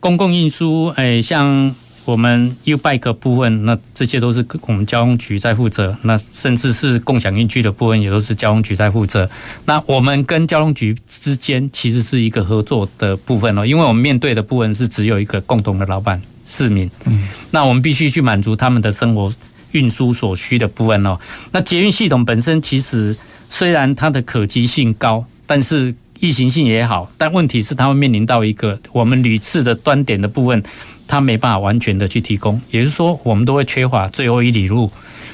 [0.02, 1.72] 公共运输，哎，像
[2.04, 5.96] 我们 U Bike 部分，那这些都是我们交通局在负责。
[6.02, 9.30] 那甚至是共享运具的部分，也都是交通局在负责。
[9.64, 16.90] 那我们跟交通局之间其实是一个合作的部分哦，因为我们面对的部分是只有一个共同的老板市民。
[17.04, 19.32] 嗯，那我们必须去满足他们的生活
[19.70, 21.16] 运输所需的部分哦。
[21.52, 23.16] 那捷运系统本身其实
[23.48, 30.62] 虽然它的可及性高，但是易行性也好，但问题是它会面临到一个我们屡次的端点的部分，
[31.08, 34.88] 它没办法完全的去提供，也就是说，我们都会缺乏最后一里路，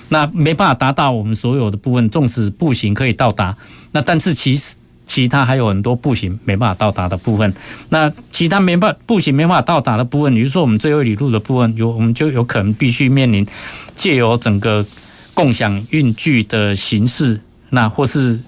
[0.08, 2.08] 那没办法达到我们所有的部分。
[2.08, 3.54] 纵使步行可以到达，
[3.92, 7.52] 那但是其实其他还有很多步行没办法到达的部分。
[7.90, 13.46] 那其他没办步行没办法到达的部分，比如说我们最后一里路的部分，有我们就有可能必须面临
[13.94, 14.86] 借由整个
[15.34, 17.42] 共享运具的形式。
[17.70, 18.38] 那或是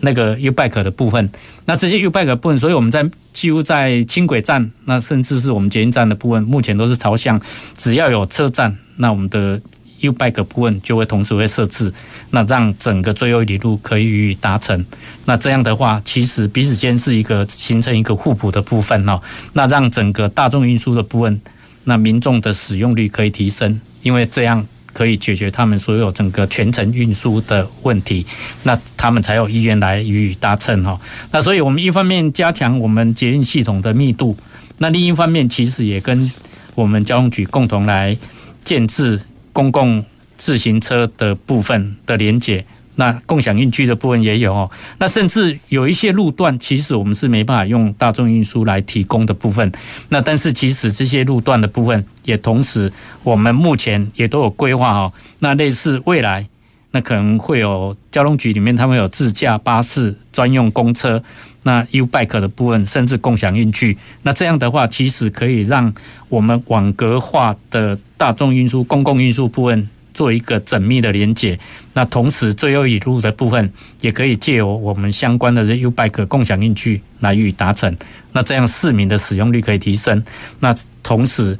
[0.00, 1.30] 那个 U-Bike 的部分，
[1.66, 7.40] 那这些 U-Bike 部分，所以我们在几乎在轻轨站，那甚至是我们捷运站的部分，目前都是朝向，
[7.76, 9.60] 只要有车站，那我们的
[10.00, 11.92] U-Bike 部分就会同时会设置，
[12.30, 14.84] 那让整个最后一里路可以予以达成。
[15.26, 19.20] 那这样的话，其实彼此间是一个形成一个互补的部分哦。
[19.52, 21.40] 那让整个大众运输的部分，
[21.84, 24.66] 那民众的使用率可以提升，因为这样。
[24.92, 28.26] 可以解决他们所有整个全程运输的问题，
[28.64, 31.00] 那他们才有意愿来予以搭乘哈。
[31.30, 34.36] 那所以我们一方面加强我们捷运系统的密度，
[34.78, 36.30] 那另一方面其实也跟
[36.74, 38.16] 我们交通局共同来
[38.64, 39.20] 建置
[39.52, 40.04] 公共
[40.36, 42.64] 自行车的部分的连接。
[43.02, 49.72] 那共享运具的部分也有哦，那甚至有一些路段，其实我们是没办法用大众运输来提供的部分。
[50.10, 52.92] 那但是其实这些路段的部分，也同时
[53.24, 55.12] 我们目前也都有规划哦。
[55.40, 56.46] 那类似未来，
[56.92, 61.20] 那可能会有交通局里面他们有自驾巴士、专用公车，
[61.64, 63.98] 那 U Bike 的部分，甚至共享运具。
[64.22, 65.92] 那这样的话，其实可以让
[66.28, 71.58] 我们网格化的大众运输、公共运输部分做一个缜密的连结。
[71.94, 77.96] 那同时，最后一里路的部分也可以借由我们相关的这 U Bike 共享运具来予以达成。
[78.32, 80.22] 那这样市民的使用率可以提升。
[80.60, 81.58] 那同时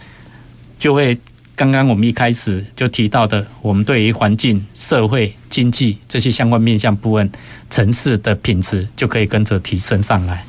[0.79, 1.19] 就会。
[1.55, 7.31] 刚刚我们一开始就提到的，我们对于环境、社会、经济这些相关面向部分，
[7.69, 10.45] 城市的品质就可以跟着提升上来。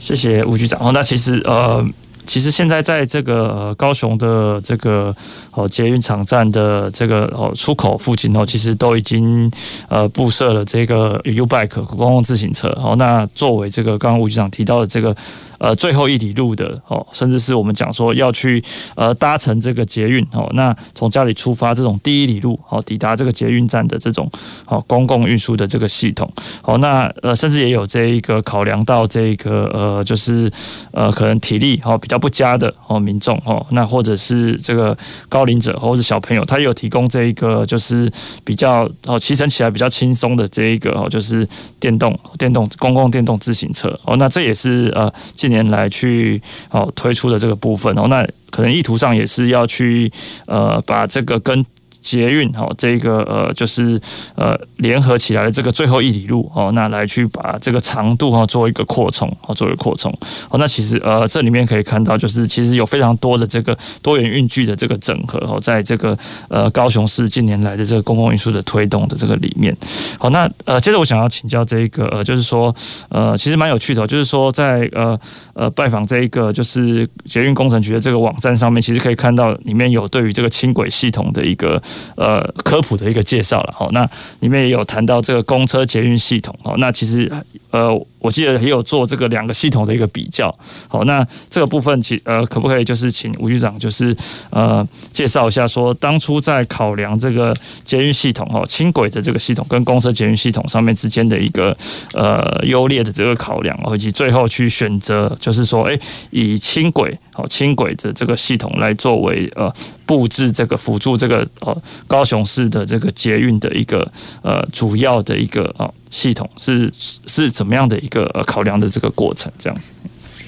[0.00, 0.92] 谢谢吴局长。
[0.92, 1.86] 那其实呃。
[2.30, 5.12] 其实现在在这个高雄的这个
[5.50, 9.50] 哦捷运场站的这个哦出口附近哦，其实都已经
[9.88, 12.94] 呃布设了这个 U Bike 公共自行车好。
[12.94, 15.16] 那作为这个刚刚吴局长提到的这个
[15.60, 18.62] 呃最后一里路的哦，甚至是我们讲说要去
[18.94, 24.30] 呃搭乘这个捷运哦，那从家里出发这种第一里路哦，抵达这个捷运站的这种
[24.66, 26.32] 哦公共运输的这个系统
[26.62, 30.50] 哦，那呃甚至也有这一个考量到这个呃就是
[30.92, 32.20] 呃可能体力哦比较。
[32.20, 34.94] 不佳的哦，民众哦，那或者是这个
[35.26, 38.12] 高龄者或者是小朋友，他有提供这一个就是
[38.44, 41.48] 比较哦骑乘起来比较轻松的这一个哦，就是
[41.78, 45.10] 电动电动公共电动自行车哦，那这也是呃
[45.50, 46.40] 年来去
[46.70, 50.10] 哦推出的这个部分哦，那可能意图上也是要去
[50.46, 51.62] 呃把这个跟。
[52.00, 54.00] 捷运哦，这个呃就是
[54.34, 60.10] 呃联合起来的这个最后一里路哦，那来去把这个长度哈做一个扩充哦，做一个扩充
[60.48, 66.16] 哦，那其实呃这里面可以看到，就是其实有非常多的这个多元运具的这个整合哦，在这个
[66.48, 69.76] 呃高雄市近年来的这个公共运输的推动的这个里面。
[70.18, 72.74] 好，那呃接着我想要请教这一个呃，就是说
[73.10, 75.18] 呃其实蛮有趣的，就是说在呃
[75.52, 81.80] 呃拜访这一个就是捷运工程局的这个网站上面，其实可以看到里面有对于这个轻轨系统的一个。
[82.16, 84.08] 呃，科普的一个介绍了，好，那
[84.40, 87.30] 里面也有谈到这个公车捷运系统，好，那其实
[87.70, 88.06] 呃。
[88.20, 90.54] 我记得也有做这个两个系统的一个比较，
[90.86, 94.16] 好，那这个部分其呃可不可以就是请吴局长就是
[94.50, 97.54] 呃介绍一下，说当初在考量这个
[97.84, 101.76] 捷运系统哦，轻轨的这个系统跟公车捷运系统上面之间的一个
[102.12, 105.98] 呃优劣的这个考量，以及最后去选择就是说，哎，
[106.30, 109.72] 以轻轨哦轻轨的这个系统来作为呃
[110.04, 114.06] 布置这个辅助这个呃高雄市的这个捷运的一个
[114.42, 115.90] 呃主要的一个啊。
[116.10, 119.50] 系统是是怎么样的一个考量的这个过程？
[119.56, 119.92] 这样子。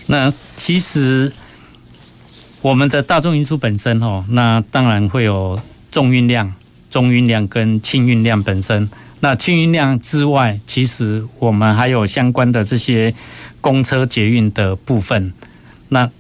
[0.09, 1.33] 那其实
[2.61, 5.61] 我们的大众运输本身哦，那当然会有
[5.93, 6.53] 重运量、
[6.91, 8.91] 中运量跟轻运量本身。
[9.21, 13.15] 那轻运量之外，其实我们还有相关的这些
[13.61, 15.33] 公车捷运的部分。
[15.91, 16.11] 那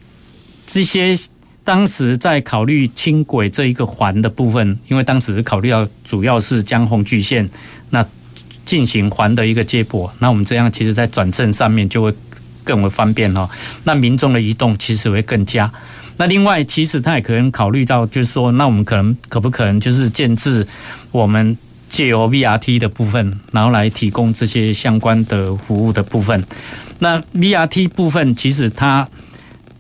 [0.64, 1.18] 这些
[1.64, 7.50] 当时在考虑轻轨这一个环的部分，因为当时考虑到主要是江红巨线。
[8.72, 12.14] 进行环的一个接驳，那我们这样其实在转乘上面就会
[12.64, 13.46] 更为方便哦。
[13.84, 15.70] 那民众的移动其实会更佳。
[16.16, 20.66] 那另外，其实他也可能考虑到，就是说，那我们可能可不可能就是建置
[21.10, 21.54] 我们
[21.90, 26.42] 借由 VRT 的部分，然后来提供这些相关的服务的部分。
[27.00, 29.06] 那 VRT 部分其实它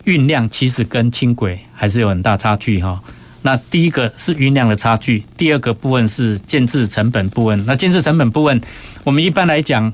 [0.04, 3.02] 运量其实跟轻轨还是有很大差距哈。
[3.42, 7.64] 那第一个是云量的差距，第二个部分是建置成本部分。
[7.66, 8.60] 那建置成本部分，
[9.02, 9.92] 我们一般来讲，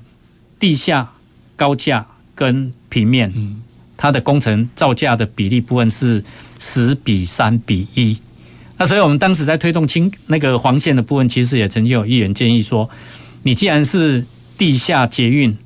[0.58, 1.12] 地下、
[1.56, 3.32] 高架跟平面，
[3.96, 6.22] 它的工程造价的比例部分是
[6.60, 8.18] 十比三比一。
[8.76, 12.88] 那所以我们当时在推动轻那个黄线的部分，其实也曾经有议员建议说，
[13.44, 14.24] 你既然是
[14.58, 15.56] 地下捷运，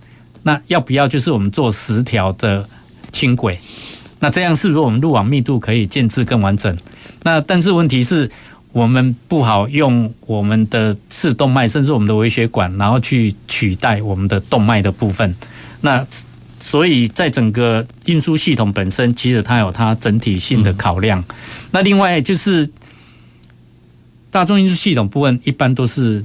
[0.45, 2.69] 那要不要就是我们做十条的
[3.11, 3.59] 轻轨？
[4.21, 6.79] 那这样是如果我们路网密度可以建置更完整。
[7.25, 8.31] 那但是问题是，
[8.73, 15.35] 我们不好用我们的次动脉，甚至我们的微血管，然后去取代我们的动脉的部分。
[15.83, 16.05] 那
[16.59, 21.23] 所以在整个运输系统本身，其实它有它整体性的考量。
[21.71, 22.69] 那另外就是
[24.31, 26.25] 大众运输系统部分，一般都是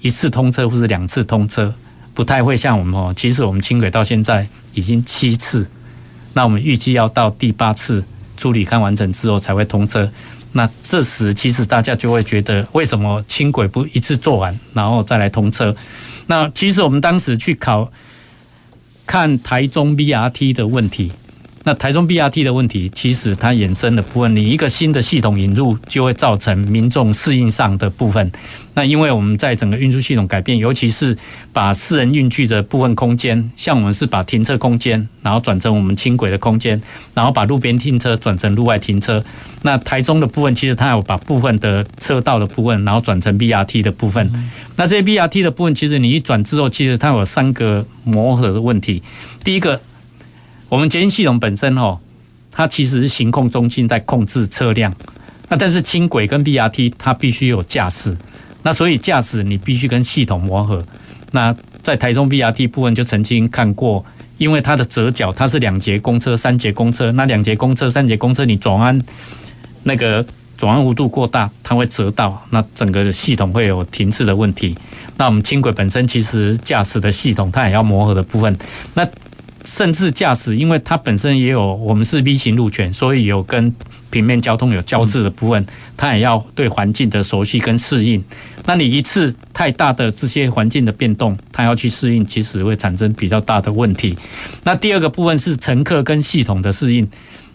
[0.00, 1.74] 一次通车或者两次通车，
[2.12, 3.14] 不太会像我们哦。
[3.16, 5.70] 其实我们轻轨到现在已经七次，
[6.32, 8.04] 那我们预计要到第八次。
[8.42, 10.10] 处理看完成之后才会通车，
[10.50, 15.76] 那这时其实大家就会觉得，为什么轻轨不一次做完然后再来通车？
[16.26, 17.92] 那其实我们当时去考
[19.06, 21.12] 看台中 BRT 的问题，
[21.64, 28.32] 那台中 BRT 的问题，其实它衍生的部分，你一个新的系统引入，就会造成民众适应上的部分。
[28.74, 31.16] 那因为我们在整个运输系统改变，尤其是
[31.52, 36.82] 把私人运具的部分空间，像我们是把停车空间，然后转成我们轻轨的空间，
[37.14, 39.22] 然后把路边停车转成路外停车。
[39.62, 44.32] 那台中的部分，其实它有把部分的车道的部分，然后转成 BRT 的部分。
[44.74, 49.00] 那这些 BRT 的部分，其实你一转之后，其实它有三个磨合的问题。
[49.44, 49.80] 第一个。
[50.72, 51.98] 我们捷运系统本身哦，
[52.50, 54.90] 它其实是行控中心在控制车辆，
[55.50, 58.16] 那但是轻轨跟 BRT 它必须有驾驶，
[58.62, 60.82] 那所以驾驶你必须跟系统磨合。
[61.32, 64.02] 那在台中 BRT 部分就曾经看过，
[64.38, 68.98] 因为它的折角它是两节公车、三节公车，那两节公车、三节公车你转弯
[69.82, 70.24] 那个
[70.56, 74.74] 转弯弧度过大，它会折到，那整个系统会有停滞的问题。
[75.18, 78.58] 那我们轻轨本身其实驾驶的系统它也要磨合的部分，
[78.94, 79.06] 那。
[79.64, 83.74] 甚至驾驶，因为它本身也有我们是 V 型路权，所以有跟
[84.10, 88.22] 平面交通有交织的部分，它也要对环境的熟悉跟适应。
[88.66, 94.16] 那你一次太大的这些环境的变动，它要去适应，其实会产生比较大的问题。
[94.64, 97.08] 那第二个部分是乘客跟系统的适应。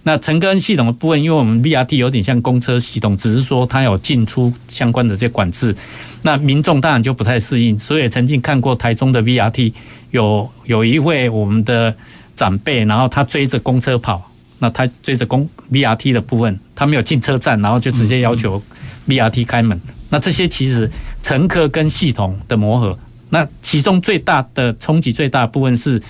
[0.07, 5.75] 那乘客跟系统的部分，因为我们 BRT 有点像公车系统，只是说它有进出相关的这些管制，
[6.21, 7.77] 那民众当然就不太适应。
[7.77, 9.73] 所以曾经看过台中的 BRT。
[10.11, 11.93] 有有一位我们的
[12.33, 18.63] 长辈，然后他追着公车跑，那他追着公 BRT 的部分，他没有进车站，然后就直接要求
[19.05, 19.77] BRT 开门。
[20.09, 20.89] 那这些其实
[21.21, 22.97] 乘客跟系统的磨合，
[23.31, 26.01] 那其中最大的冲击最大的部分是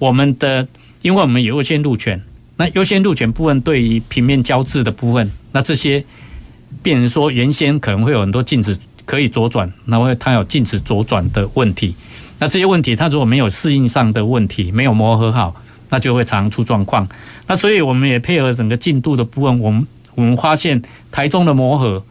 [0.00, 0.66] 我们的，
[1.02, 2.20] 因为我们有优先路权，
[2.58, 6.04] 那优先路权部分对于平面交织的部分，那这些
[6.82, 11.94] 变成说原先可能会有很多禁止可以左转，那会它有禁止左转的问题。
[12.40, 15.54] 那这些问题，它如果没有适应上的问题，没有磨合好，
[15.88, 17.08] 那就会常出状况。
[17.46, 22.04] 那所以我们也配合整个进度的部分，我们我们发现台中的磨合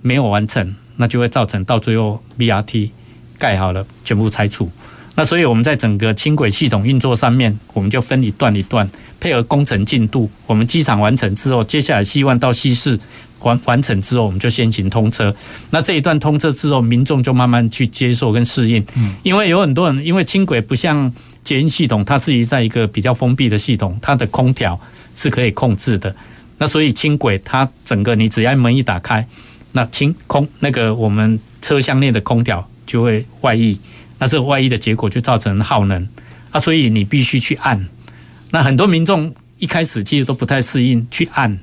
[0.00, 2.90] 没有完成，那就会造成到最后 BRT
[3.38, 4.70] 盖好了全部拆除。
[5.14, 8.88] 那所以我们在整个轻轨系统运作上面，我们就分一段一段
[9.20, 10.28] 配合工程进度。
[10.46, 12.98] 我们机场完成之后，接下来希望到西市。
[13.42, 15.34] 完完成之后，我们就先行通车。
[15.70, 18.84] 那这一段通车之后，民众就慢慢去接受跟适应。
[18.96, 21.10] 嗯，因为有很多人，因为轻轨不像
[21.42, 24.78] 捷运系统，它是在一个比较封闭的系统，它的空调
[25.14, 26.14] 是可以控制的。
[26.58, 29.26] 那所以轻轨它整个你只要门一打开，
[29.72, 33.78] 那轻空那个我们车厢内的空调就会外溢。
[34.18, 36.06] 那这个外溢的结果就造成耗能
[36.50, 37.88] 啊，所以你必须去按。
[38.50, 41.58] 那很多民众一开始其实都不太适应去按，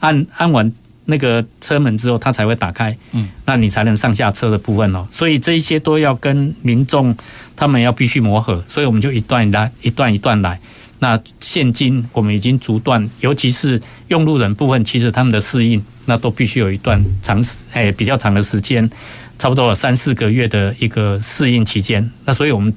[0.00, 0.72] 按按完。
[1.06, 5.06] 那个车门之后，它才会打开，嗯，那你才能上下车的部分哦。
[5.10, 7.14] 所以这一些都要跟民众
[7.54, 10.58] 他们要必须磨合，所以我们就一段来，一段一段来。
[11.00, 18.88] 那现今我们已经逐段，尤其是用路人部分，其实他们的适应，那都必须有一段长时，哎，比较长的时间，
[19.38, 22.10] 差不多有三四个月的一个适应期间。
[22.24, 22.72] 那所以我们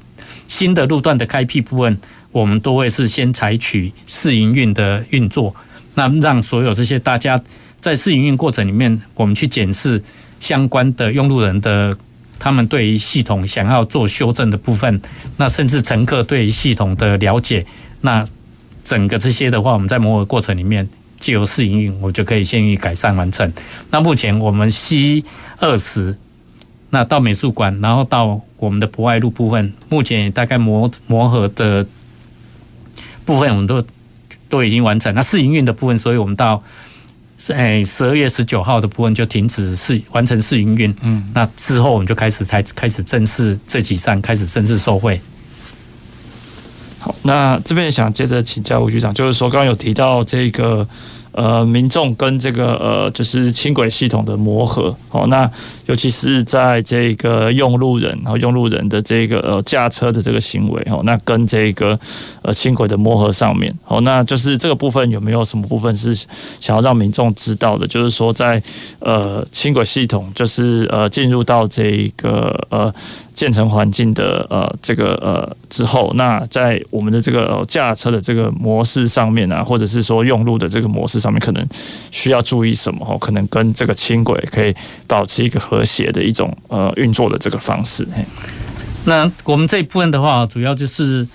[0.50, 1.98] 新的路段的开辟部分，
[2.38, 5.56] 我们都会是先采取试营运的运作，
[5.96, 7.42] 那让所有这些大家。
[7.80, 10.04] 在试营运过程里面，我们去检视
[10.40, 11.96] 相关的用路人的
[12.38, 15.02] 他们对于系统想要做修正的部分，
[15.38, 17.66] 那甚至乘客对于系统的了解，
[18.02, 18.24] 那
[18.84, 20.88] 整个这些的话，我们在磨合过程里面，
[21.20, 23.52] 借由试营运，我就可以先于改善完成。
[23.90, 25.24] 那目前我们 C
[25.60, 26.16] 二十，
[26.90, 31.86] 那到美术馆，然后到我们的博爱路部分，目前大概磨磨合的
[33.28, 33.86] 部分，我们都
[34.50, 35.14] 都已经完成。
[35.14, 36.64] 那试营运的部分，所以我们到。
[37.40, 45.22] 是哎，十二月十九号的部分就停止试完成试营运，嗯，那之后我们就开始才开始正式这几站开始正式收费。
[46.98, 50.88] 好，那这边也想接着请教吴局长，就是说刚刚有提到这个。
[51.32, 55.50] 呃，民众跟这个呃，就是轻轨系统的磨合，哦，那
[55.86, 62.00] 尤其是在这个用路人，然后用路人的这个呃驾车的这个行为，哦，那跟这个
[62.42, 66.16] 呃轻轨的磨合上面，哦，那就是这个部分有没有什么部分是
[66.60, 67.88] 想要让民众知道的？
[67.88, 68.62] 就是说在
[69.00, 72.94] 呃轻轨系统，就是呃进入到这一个呃。
[73.38, 81.64] 建成环境的呃这个呃之后，那在我们的这个驾车的这个模式上面啊，或者是说用路的这个模式上面，可能
[82.10, 83.06] 需要注意什么？
[83.08, 84.76] 哦，可能跟这个轻轨可以
[85.06, 88.08] 保持一个和谐的一种呃运作的这个方式。
[89.06, 91.28] 那我们这一部分的话，主要就是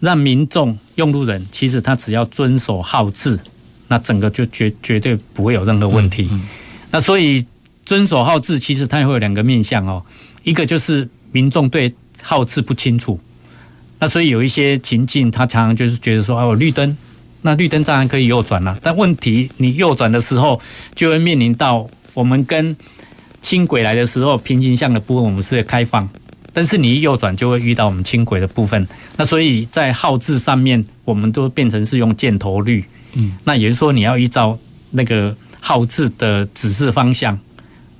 [0.00, 3.40] 让民众用路人，其实他只要遵守号志，
[3.88, 6.28] 那整个就绝绝对不会有任何问题。
[6.30, 6.42] 嗯嗯、
[6.90, 7.46] 那所以
[7.86, 10.04] 遵守号志，其实它也会有两个面向哦。
[10.48, 11.92] 一个就是民众对
[12.22, 13.20] 号志不清楚，
[13.98, 16.96] 那所以有一些情境，他常常就是觉得说，哦，绿灯
[17.42, 20.58] 那绿灯当然可以右转了，但问题你右转的时候
[20.94, 22.74] 就会面临到我们跟
[23.42, 26.08] 轻轨来的时候平行向的部分我们是开放，
[26.54, 28.88] 但是你一右转就会遇到我们轻轨的部分，
[29.18, 32.82] 那所以在号志上面我们都变成是用箭头绿，
[33.12, 34.58] 嗯，那也就是说你要依照
[34.92, 37.38] 那个号志的指示方向，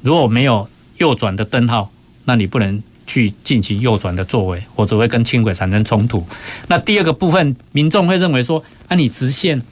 [0.01, 1.93] 如果没有右转的灯号，
[2.29, 2.81] 那你不能。
[3.09, 6.23] 去进行右转的作为，或者会跟轻轨产生冲突。
[6.67, 9.63] 那第二个部分，民众会认为说，啊，你直线，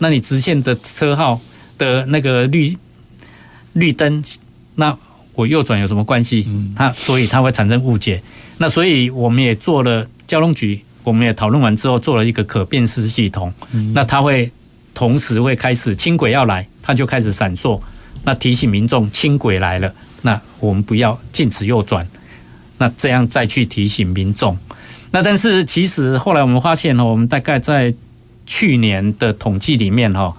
[0.00, 1.40] 那你直线的车号
[1.78, 2.76] 的那个绿
[3.72, 4.22] 绿灯，
[4.74, 4.94] 那
[5.32, 6.46] 我右转有什么关系？
[6.76, 8.22] 他所以它会产生误解。
[8.58, 13.50] 那所以我们也做了交通局，我们也讨论完之后做了一个可辨识系统。
[13.94, 14.52] 那它会
[14.92, 17.80] 同时会开始轻轨要来，它就开始闪烁，
[18.24, 19.94] 那提醒民众轻轨来了，
[20.24, 22.06] 那我们不要禁止右转。
[22.76, 24.58] 那这样再去提醒民众，
[25.12, 27.94] 那但是其实后来我们发现哦，我们大概在
[28.46, 30.36] 去年的统计里面哈，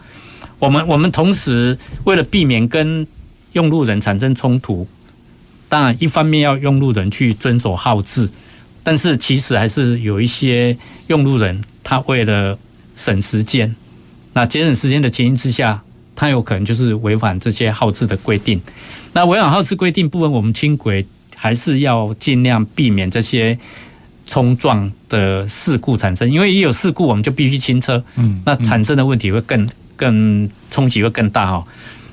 [0.59, 3.07] 我们我们同时为了避免跟
[3.53, 4.85] 用路人产生冲突，
[5.69, 8.29] 当然一方面要用路人去遵守号志，
[8.83, 10.77] 但是其实还是有一些
[11.07, 12.59] 用路人他为了
[12.97, 13.73] 省时间，
[14.33, 15.81] 那节省时间的情形之下，
[16.17, 18.61] 他有可能就是违反这些号志的规定。
[19.15, 21.03] 那违反号志规定部分，我们轻轨。
[21.37, 23.55] 还是要尽量避免这些
[24.25, 31.67] 冲撞的事故产生，因为一有事故，我们就必须清车，嗯，那产生的问题会更更冲击会更大哈。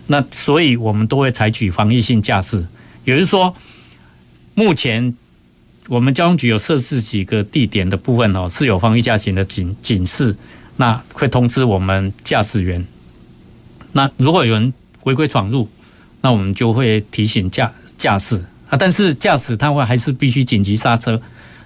[0.09, 2.67] 那所以我们都会采取防御性驾驶，
[3.05, 3.55] 也就是说，
[4.55, 5.15] 目前
[5.89, 10.37] 我们交通局有设置几个地点的部分哦，是有防御驾驶的警警示，
[10.77, 12.85] 那会通知我们驾驶员。
[13.93, 14.75] 那如果有人
[15.05, 15.67] 违规闯入，
[16.23, 18.43] 那我们就会提醒驾驾驶。
[18.71, 21.21] 啊，但是驾驶他会还是必须紧急刹车。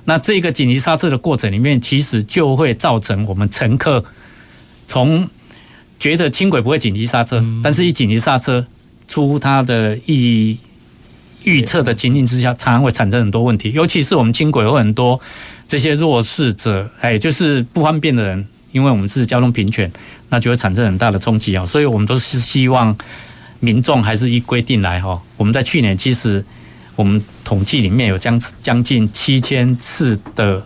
[0.07, 4.05] 那这个紧急刹车的过程里面，其实就会造成我们乘客
[4.89, 5.29] 从
[5.99, 8.67] 觉得轻轨不会紧急刹车，但是一紧急刹车，
[9.07, 10.59] 出他的意
[11.45, 13.71] 预测的情境之下，常常会产生很多问题。
[13.73, 15.21] 尤其是我们轻轨有很多
[15.69, 19.91] 这些弱势者，哎，就是不方便的人，因为我们是交通平权，
[20.29, 21.65] 那就会产生很大的冲击啊。
[21.65, 22.97] 所以我们都是希望
[23.61, 25.21] 民众还是依规定来哈。
[25.37, 26.45] 我们在去年其实。
[26.97, 30.65] 我们统计里面有将将近七千次的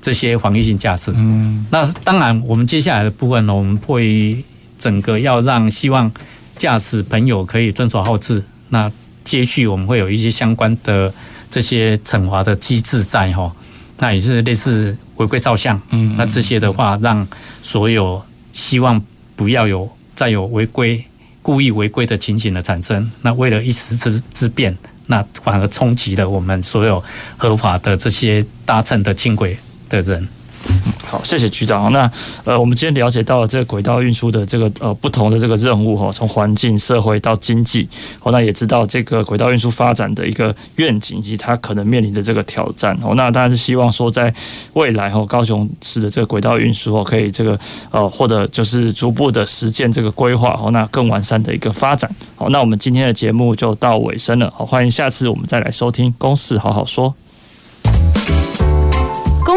[0.00, 1.12] 这些防御性驾驶。
[1.14, 4.44] 嗯，那当然，我们接下来的部分呢，我们会
[4.76, 6.10] 整个要让希望
[6.58, 8.42] 驾驶朋友可以遵守号志。
[8.70, 8.90] 那
[9.22, 11.14] 接续我们会有一些相关的
[11.48, 13.54] 这些惩罚的机制在哈。
[13.98, 15.80] 那也是类似违规照相。
[15.90, 17.24] 嗯，那这些的话，让
[17.62, 18.20] 所有
[18.52, 19.00] 希望
[19.36, 21.04] 不要有再有违规、
[21.42, 23.10] 故意违规的情形的产生。
[23.22, 24.76] 那为了一时之之便。
[25.06, 27.02] 那反而冲击了我们所有
[27.36, 29.56] 合法的这些搭乘的轻轨
[29.88, 30.26] 的人。
[31.04, 31.92] 好，谢谢局长。
[31.92, 32.10] 那
[32.44, 37.86] 呃，我们今天了解到了这个轨道运输的这个呃不同的这个任务哈，从环境、社会到经济，
[38.18, 42.98] 好，那也知道这个轨道运输发展的一个愿景以及它可能面临的这个挑战。
[43.02, 44.32] 哦，那当然是希望说在
[44.72, 47.58] 未来哈，高雄市的这个轨道运输哦，可以这个
[47.90, 52.10] 呃或者就是逐步的实践这个规划，好，那更完善的一个发展。
[52.36, 54.50] 好，那我们今天的节目就到尾声了。
[54.56, 57.10] 好，欢迎下次我们再来收听《公事好好说》。